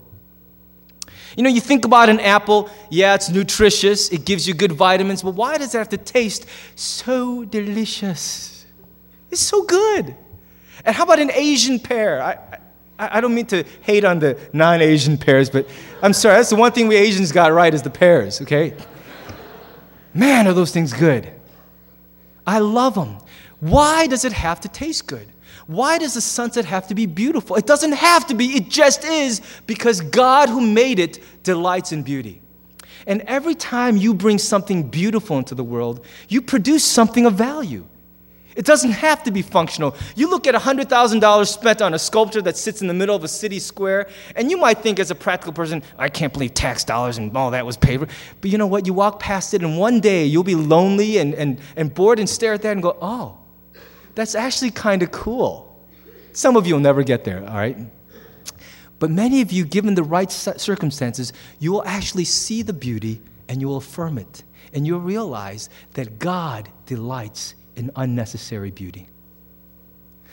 [1.37, 5.21] You know, you think about an apple, yeah, it's nutritious, it gives you good vitamins,
[5.21, 8.65] but why does it have to taste so delicious?
[9.29, 10.15] It's so good.
[10.85, 12.21] And how about an Asian pear?
[12.21, 12.59] I,
[12.97, 15.67] I, I don't mean to hate on the non Asian pears, but
[16.01, 18.75] I'm sorry, that's the one thing we Asians got right is the pears, okay?
[20.13, 21.31] Man, are those things good.
[22.45, 23.17] I love them.
[23.59, 25.27] Why does it have to taste good?
[25.67, 27.55] Why does the sunset have to be beautiful?
[27.55, 32.01] It doesn't have to be, it just is because God who made it delights in
[32.01, 32.41] beauty.
[33.05, 37.85] And every time you bring something beautiful into the world, you produce something of value.
[38.59, 39.95] It doesn't have to be functional.
[40.17, 43.27] You look at $100,000 spent on a sculpture that sits in the middle of a
[43.29, 47.17] city square, and you might think, as a practical person, I can't believe tax dollars
[47.17, 48.05] and all that was for.
[48.41, 48.85] But you know what?
[48.85, 52.27] You walk past it, and one day you'll be lonely and, and, and bored and
[52.27, 53.37] stare at that and go, oh,
[54.13, 55.81] that's actually kind of cool.
[56.33, 57.77] Some of you will never get there, all right?
[58.99, 63.61] But many of you, given the right circumstances, you will actually see the beauty and
[63.61, 64.43] you will affirm it.
[64.73, 67.55] And you'll realize that God delights
[67.95, 69.07] unnecessary beauty.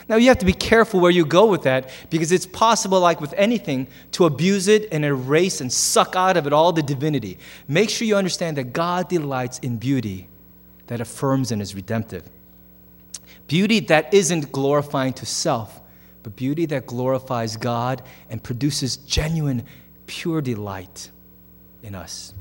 [0.08, 3.20] Now, you have to be careful where you go with that because it's possible, like
[3.20, 7.38] with anything, to abuse it and erase and suck out of it all the divinity.
[7.66, 10.28] Make sure you understand that God delights in beauty
[10.86, 12.28] that affirms and is redemptive.
[13.48, 15.80] Beauty that isn't glorifying to self,
[16.22, 19.64] but beauty that glorifies God and produces genuine,
[20.06, 21.10] pure delight
[21.82, 22.32] in us.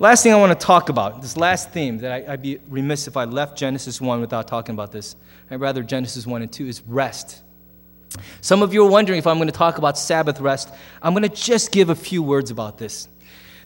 [0.00, 3.06] Last thing I want to talk about, this last theme that I, would be remiss
[3.06, 5.14] if I left Genesis 1 without talking about this,
[5.50, 7.42] I'd rather Genesis 1 and 2, is rest.
[8.40, 10.72] Some of you are wondering if I'm going to talk about Sabbath rest.
[11.02, 13.08] I'm going to just give a few words about this.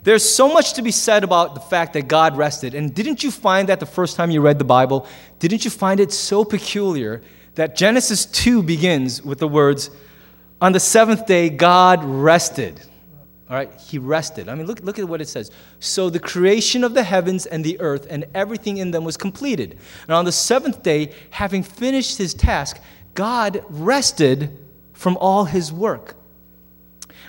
[0.03, 2.75] There's so much to be said about the fact that God rested.
[2.75, 5.07] And didn't you find that the first time you read the Bible?
[5.39, 7.23] Didn't you find it so peculiar
[7.55, 9.89] that Genesis 2 begins with the words,
[10.61, 12.81] On the seventh day, God rested.
[13.55, 14.49] All right, he rested.
[14.49, 15.53] I mean, look, look at what it says.
[15.79, 19.79] So the creation of the heavens and the earth and everything in them was completed.
[20.09, 22.81] And on the seventh day, having finished his task,
[23.15, 24.59] God rested
[24.93, 26.17] from all his work.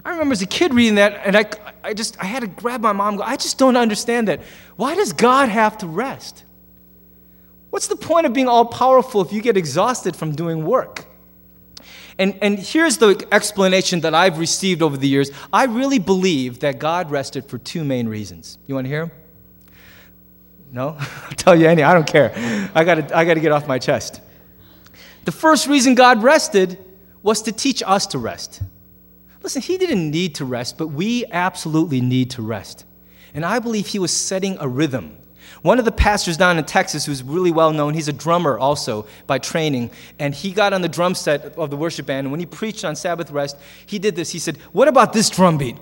[0.04, 1.46] I remember as a kid reading that, and I,
[1.84, 3.18] I just I had to grab my mom.
[3.18, 4.42] Go, I just don't understand that.
[4.78, 6.44] Why does God have to rest?
[7.70, 11.06] What's the point of being all powerful if you get exhausted from doing work?
[12.18, 15.32] And, and here's the explanation that I've received over the years.
[15.52, 18.58] I really believe that God rested for two main reasons.
[18.68, 19.12] You want to hear them?
[20.72, 20.98] No?
[21.00, 21.84] I'll tell you any.
[21.84, 22.32] I don't care.
[22.74, 24.22] I got I to get off my chest.
[25.26, 26.78] The first reason God rested
[27.22, 28.62] was to teach us to rest.
[29.44, 32.86] Listen, He didn't need to rest, but we absolutely need to rest.
[33.34, 35.18] And I believe He was setting a rhythm
[35.66, 39.08] one of the pastors down in Texas who's really well known, he's a drummer also
[39.26, 39.90] by training,
[40.20, 42.26] and he got on the drum set of the worship band.
[42.26, 44.30] And when he preached on Sabbath rest, he did this.
[44.30, 45.76] He said, What about this drum beat?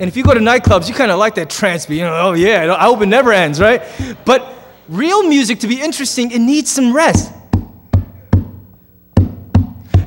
[0.00, 1.96] And if you go to nightclubs, you kind of like that trance beat.
[1.96, 3.82] You know, oh yeah, I hope it never ends, right?
[4.24, 4.50] But
[4.88, 7.30] real music, to be interesting, it needs some rest.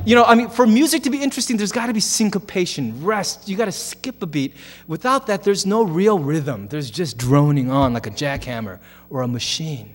[0.06, 3.48] You know, I mean, for music to be interesting, there's got to be syncopation, rest.
[3.48, 4.54] You got to skip a beat.
[4.86, 6.68] Without that, there's no real rhythm.
[6.68, 9.94] There's just droning on like a jackhammer or a machine.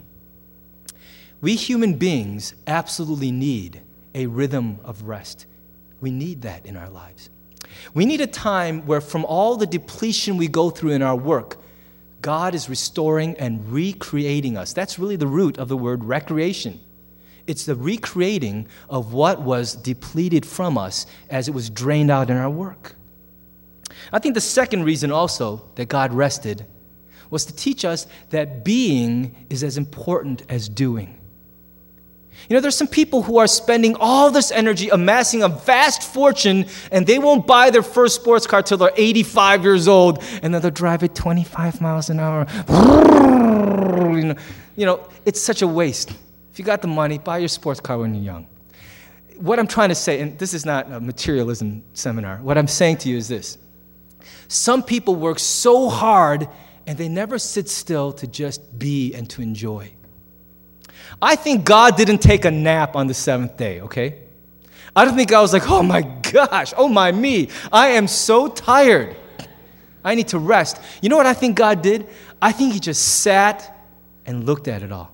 [1.41, 3.81] We human beings absolutely need
[4.15, 5.45] a rhythm of rest.
[6.01, 7.29] We need that in our lives.
[7.93, 11.57] We need a time where, from all the depletion we go through in our work,
[12.23, 14.73] God is restoring and recreating us.
[14.73, 16.79] That's really the root of the word recreation.
[17.49, 22.37] It's the recreating of what was depleted from us as it was drained out in
[22.37, 22.95] our work.
[24.13, 26.67] I think the second reason also that God rested
[27.31, 31.19] was to teach us that being is as important as doing.
[32.47, 36.67] You know, there's some people who are spending all this energy amassing a vast fortune
[36.91, 40.61] and they won't buy their first sports car till they're 85 years old and then
[40.61, 42.45] they'll drive it 25 miles an hour.
[44.75, 46.13] You know, it's such a waste
[46.59, 48.47] you got the money, buy your sports car when you're young.
[49.37, 52.97] What I'm trying to say, and this is not a materialism seminar, what I'm saying
[52.97, 53.57] to you is this.
[54.49, 56.47] Some people work so hard
[56.85, 59.91] and they never sit still to just be and to enjoy.
[61.21, 64.19] I think God didn't take a nap on the seventh day, okay?
[64.95, 68.47] I don't think I was like, oh my gosh, oh my me, I am so
[68.47, 69.15] tired.
[70.03, 70.81] I need to rest.
[71.01, 72.07] You know what I think God did?
[72.41, 73.85] I think He just sat
[74.25, 75.11] and looked at it all.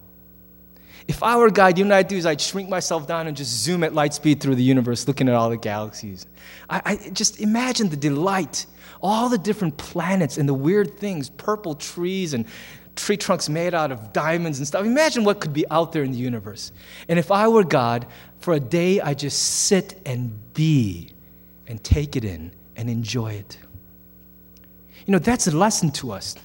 [1.08, 3.38] If I were God, you know what I'd do is I'd shrink myself down and
[3.38, 6.26] just zoom at light speed through the universe, looking at all the galaxies.
[6.70, 8.66] I, I just imagine the delight,
[9.02, 12.46] all the different planets and the weird things, purple trees and
[12.96, 14.86] tree trunks made out of diamonds and stuff.
[14.86, 16.72] Imagine what could be out there in the universe.
[17.08, 18.08] And if I were God,
[18.40, 21.12] for a day I just sit and be
[21.68, 23.58] and take it in and enjoy it.
[25.06, 26.36] You know, that's a lesson to us.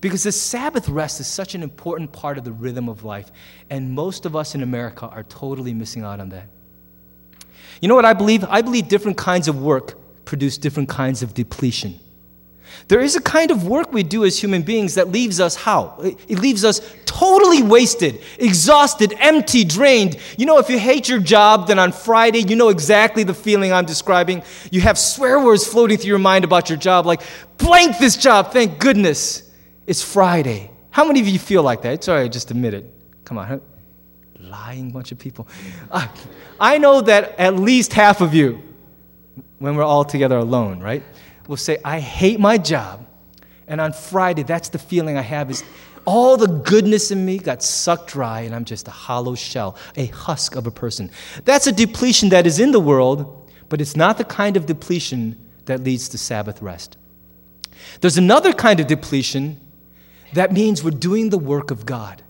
[0.00, 3.30] Because the Sabbath rest is such an important part of the rhythm of life,
[3.70, 6.48] and most of us in America are totally missing out on that.
[7.80, 8.44] You know what I believe?
[8.44, 12.00] I believe different kinds of work produce different kinds of depletion.
[12.88, 15.96] There is a kind of work we do as human beings that leaves us how?
[16.02, 20.18] It leaves us totally wasted, exhausted, empty, drained.
[20.36, 23.72] You know, if you hate your job, then on Friday, you know exactly the feeling
[23.72, 24.42] I'm describing.
[24.70, 27.22] You have swear words floating through your mind about your job, like,
[27.58, 29.42] blank this job, thank goodness.
[29.86, 30.70] It's Friday.
[30.90, 31.94] How many of you feel like that?
[31.94, 32.92] It's all right, just admit it.
[33.24, 33.60] Come on.
[34.40, 35.48] Lying bunch of people.
[35.90, 36.06] Uh,
[36.60, 38.62] I know that at least half of you,
[39.58, 41.02] when we're all together alone, right,
[41.48, 43.06] will say, I hate my job.
[43.66, 45.64] And on Friday, that's the feeling I have is
[46.06, 50.06] all the goodness in me got sucked dry, and I'm just a hollow shell, a
[50.06, 51.10] husk of a person.
[51.44, 55.38] That's a depletion that is in the world, but it's not the kind of depletion
[55.64, 56.98] that leads to Sabbath rest.
[58.00, 59.60] There's another kind of depletion
[60.34, 62.22] that means we're doing the work of God.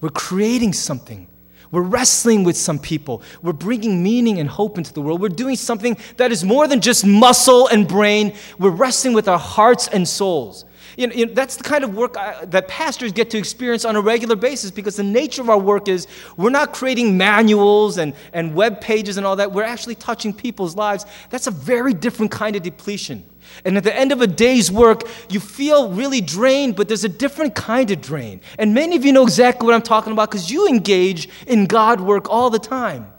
[0.00, 1.28] We're creating something.
[1.70, 3.22] We're wrestling with some people.
[3.42, 5.20] We're bringing meaning and hope into the world.
[5.20, 8.34] We're doing something that is more than just muscle and brain.
[8.58, 10.64] We're wrestling with our hearts and souls.
[10.96, 13.84] You know, you know, that's the kind of work I, that pastors get to experience
[13.84, 17.98] on a regular basis because the nature of our work is we're not creating manuals
[17.98, 19.52] and, and web pages and all that.
[19.52, 21.04] We're actually touching people's lives.
[21.30, 23.24] That's a very different kind of depletion.
[23.64, 27.08] And at the end of a day's work, you feel really drained, but there's a
[27.08, 28.40] different kind of drain.
[28.58, 32.00] And many of you know exactly what I'm talking about because you engage in God
[32.00, 33.12] work all the time.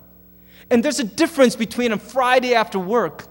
[0.72, 3.28] And there's a difference between a Friday after work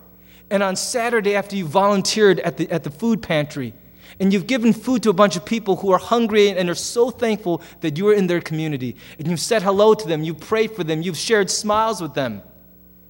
[0.50, 3.74] and on Saturday after you volunteered at the, at the food pantry
[4.20, 7.10] and you've given food to a bunch of people who are hungry and are so
[7.10, 8.96] thankful that you are in their community.
[9.18, 12.42] And you've said hello to them, you prayed for them, you've shared smiles with them,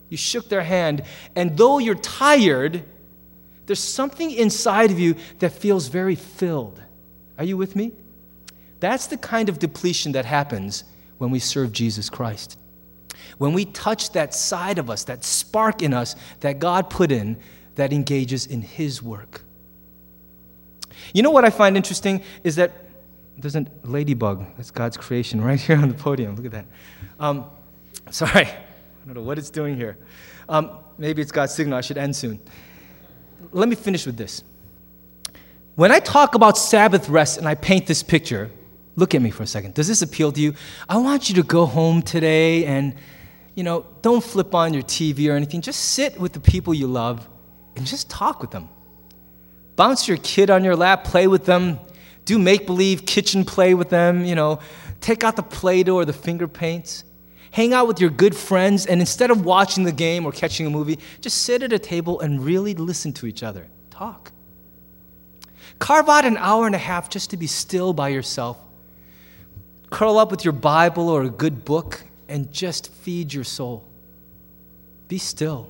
[0.08, 1.02] you shook their hand.
[1.36, 2.84] And though you're tired,
[3.66, 6.80] there's something inside of you that feels very filled.
[7.38, 7.92] Are you with me?
[8.80, 10.84] That's the kind of depletion that happens
[11.18, 12.58] when we serve Jesus Christ.
[13.38, 17.38] When we touch that side of us, that spark in us that God put in
[17.74, 19.43] that engages in His work.
[21.12, 22.72] You know what I find interesting is that
[23.36, 24.44] there's a ladybug.
[24.56, 26.36] That's God's creation right here on the podium.
[26.36, 26.66] Look at that.
[27.18, 27.46] Um,
[28.10, 29.96] sorry, I don't know what it's doing here.
[30.48, 31.76] Um, maybe it's God's signal.
[31.76, 32.40] I should end soon.
[33.52, 34.42] Let me finish with this.
[35.74, 38.50] When I talk about Sabbath rest and I paint this picture,
[38.94, 39.74] look at me for a second.
[39.74, 40.54] Does this appeal to you?
[40.88, 42.94] I want you to go home today and,
[43.56, 45.60] you know, don't flip on your TV or anything.
[45.60, 47.28] Just sit with the people you love
[47.74, 48.68] and just talk with them.
[49.76, 51.78] Bounce your kid on your lap, play with them,
[52.24, 54.60] do make believe kitchen play with them, you know,
[55.00, 57.04] take out the Play Doh or the finger paints.
[57.50, 60.70] Hang out with your good friends, and instead of watching the game or catching a
[60.70, 63.66] movie, just sit at a table and really listen to each other.
[63.90, 64.32] Talk.
[65.78, 68.58] Carve out an hour and a half just to be still by yourself.
[69.90, 73.84] Curl up with your Bible or a good book and just feed your soul.
[75.06, 75.68] Be still.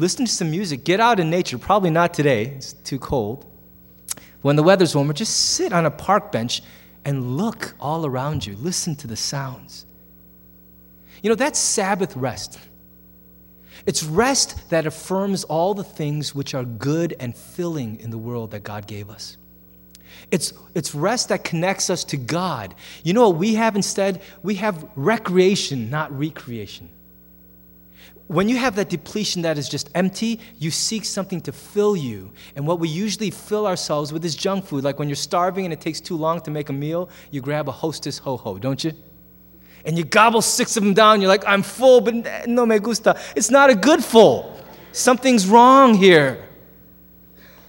[0.00, 0.82] Listen to some music.
[0.82, 1.58] Get out in nature.
[1.58, 3.44] Probably not today, it's too cold.
[4.40, 6.62] When the weather's warmer, just sit on a park bench
[7.04, 8.56] and look all around you.
[8.56, 9.84] Listen to the sounds.
[11.22, 12.58] You know, that's Sabbath rest.
[13.84, 18.52] It's rest that affirms all the things which are good and filling in the world
[18.52, 19.36] that God gave us.
[20.30, 22.74] It's, it's rest that connects us to God.
[23.04, 24.22] You know what we have instead?
[24.42, 26.88] We have recreation, not recreation
[28.30, 32.30] when you have that depletion that is just empty, you seek something to fill you.
[32.54, 34.84] And what we usually fill ourselves with is junk food.
[34.84, 37.68] Like when you're starving and it takes too long to make a meal, you grab
[37.68, 38.92] a hostess ho ho, don't you?
[39.84, 41.20] And you gobble six of them down.
[41.20, 43.18] You're like, I'm full, but no me gusta.
[43.34, 44.56] It's not a good full.
[44.92, 46.46] Something's wrong here.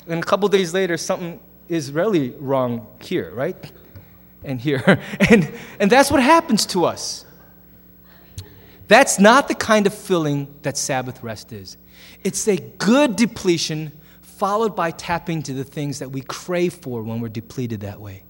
[0.05, 1.39] And a couple days later, something
[1.69, 3.57] is really wrong here, right?
[4.43, 5.01] And here.
[5.31, 7.25] And, and that's what happens to us.
[8.91, 11.77] That's not the kind of filling that Sabbath rest is.
[12.25, 17.21] It's a good depletion followed by tapping to the things that we crave for when
[17.21, 18.23] we're depleted that way.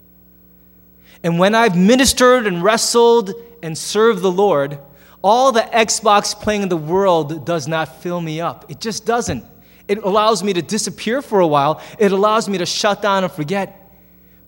[1.24, 3.34] And when I've ministered and wrestled
[3.64, 4.78] and served the Lord,
[5.24, 8.70] all the Xbox playing in the world does not fill me up.
[8.70, 9.44] It just doesn't.
[9.88, 13.34] It allows me to disappear for a while, it allows me to shut down and
[13.34, 13.81] forget.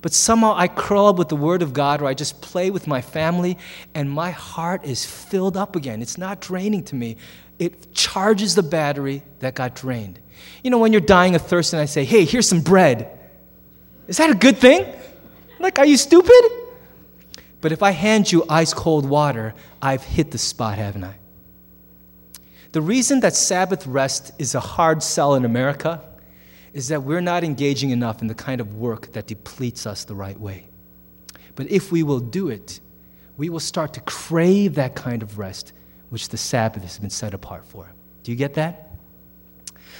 [0.03, 2.87] But somehow I curl up with the Word of God or I just play with
[2.87, 3.57] my family
[3.95, 6.01] and my heart is filled up again.
[6.01, 7.15] It's not draining to me,
[7.57, 10.19] it charges the battery that got drained.
[10.61, 13.17] You know, when you're dying of thirst and I say, hey, here's some bread,
[14.09, 14.85] is that a good thing?
[15.57, 16.51] Like, are you stupid?
[17.61, 21.15] But if I hand you ice cold water, I've hit the spot, haven't I?
[22.73, 26.01] The reason that Sabbath rest is a hard sell in America
[26.73, 30.15] is that we're not engaging enough in the kind of work that depletes us the
[30.15, 30.65] right way.
[31.55, 32.79] But if we will do it,
[33.37, 35.73] we will start to crave that kind of rest
[36.09, 37.91] which the Sabbath has been set apart for.
[38.23, 38.91] Do you get that?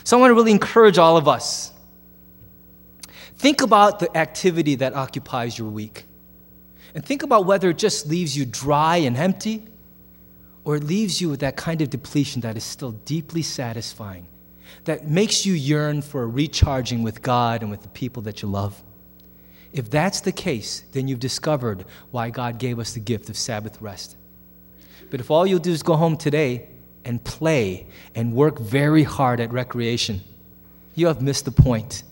[0.04, 1.72] So I want to really encourage all of us.
[3.36, 6.06] Think about the activity that occupies your week.
[6.96, 9.66] And think about whether it just leaves you dry and empty
[10.64, 14.28] or it leaves you with that kind of depletion that is still deeply satisfying
[14.86, 18.82] that makes you yearn for recharging with God and with the people that you love.
[19.72, 23.82] If that's the case, then you've discovered why God gave us the gift of Sabbath
[23.82, 24.16] rest.
[25.10, 26.68] But if all you'll do is go home today
[27.06, 30.22] and play and work very hard at recreation,
[30.96, 32.04] you have missed the point,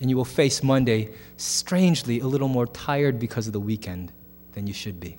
[0.00, 4.12] and you will face Monday strangely a little more tired because of the weekend
[4.52, 5.18] than you should be.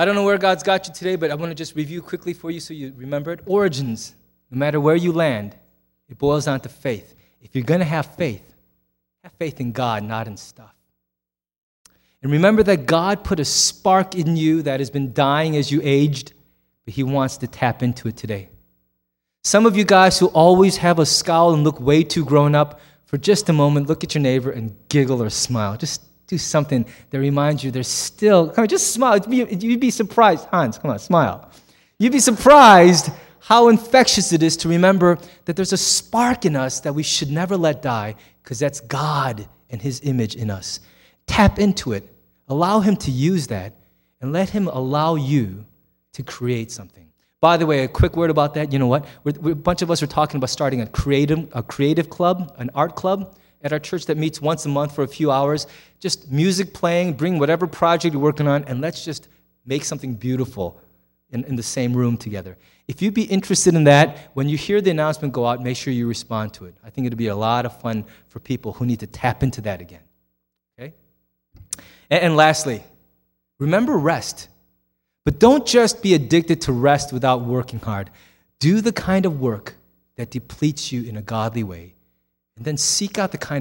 [0.00, 2.32] I don't know where God's got you today, but I want to just review quickly
[2.32, 3.40] for you so you remember it.
[3.44, 4.14] Origins,
[4.50, 5.54] no matter where you land,
[6.08, 7.14] it boils down to faith.
[7.42, 8.54] If you're going to have faith,
[9.22, 10.74] have faith in God, not in stuff.
[12.22, 15.82] And remember that God put a spark in you that has been dying as you
[15.84, 16.32] aged,
[16.86, 18.48] but He wants to tap into it today.
[19.44, 22.80] Some of you guys who always have a scowl and look way too grown up,
[23.04, 25.76] for just a moment, look at your neighbor and giggle or smile.
[25.76, 29.18] Just do something that reminds you there's still, come on, just smile.
[29.28, 30.46] You'd be surprised.
[30.46, 31.50] Hans, come on, smile.
[31.98, 33.10] You'd be surprised
[33.40, 37.30] how infectious it is to remember that there's a spark in us that we should
[37.32, 40.78] never let die because that's God and His image in us.
[41.26, 42.08] Tap into it,
[42.48, 43.74] allow Him to use that,
[44.20, 45.64] and let Him allow you
[46.12, 47.08] to create something.
[47.40, 48.72] By the way, a quick word about that.
[48.72, 49.04] You know what?
[49.24, 52.54] We're, we're, a bunch of us are talking about starting a creative, a creative club,
[52.58, 55.66] an art club at our church that meets once a month for a few hours.
[55.98, 59.28] Just music playing, bring whatever project you're working on, and let's just
[59.66, 60.80] make something beautiful
[61.30, 62.56] in, in the same room together.
[62.88, 65.92] If you'd be interested in that, when you hear the announcement go out, make sure
[65.92, 66.74] you respond to it.
[66.82, 69.60] I think it'd be a lot of fun for people who need to tap into
[69.62, 70.02] that again.
[70.78, 70.94] Okay?
[72.10, 72.82] And, and lastly,
[73.58, 74.48] remember rest.
[75.24, 78.10] But don't just be addicted to rest without working hard.
[78.58, 79.74] Do the kind of work
[80.16, 81.94] that depletes you in a godly way,
[82.60, 83.58] and then seek out the kind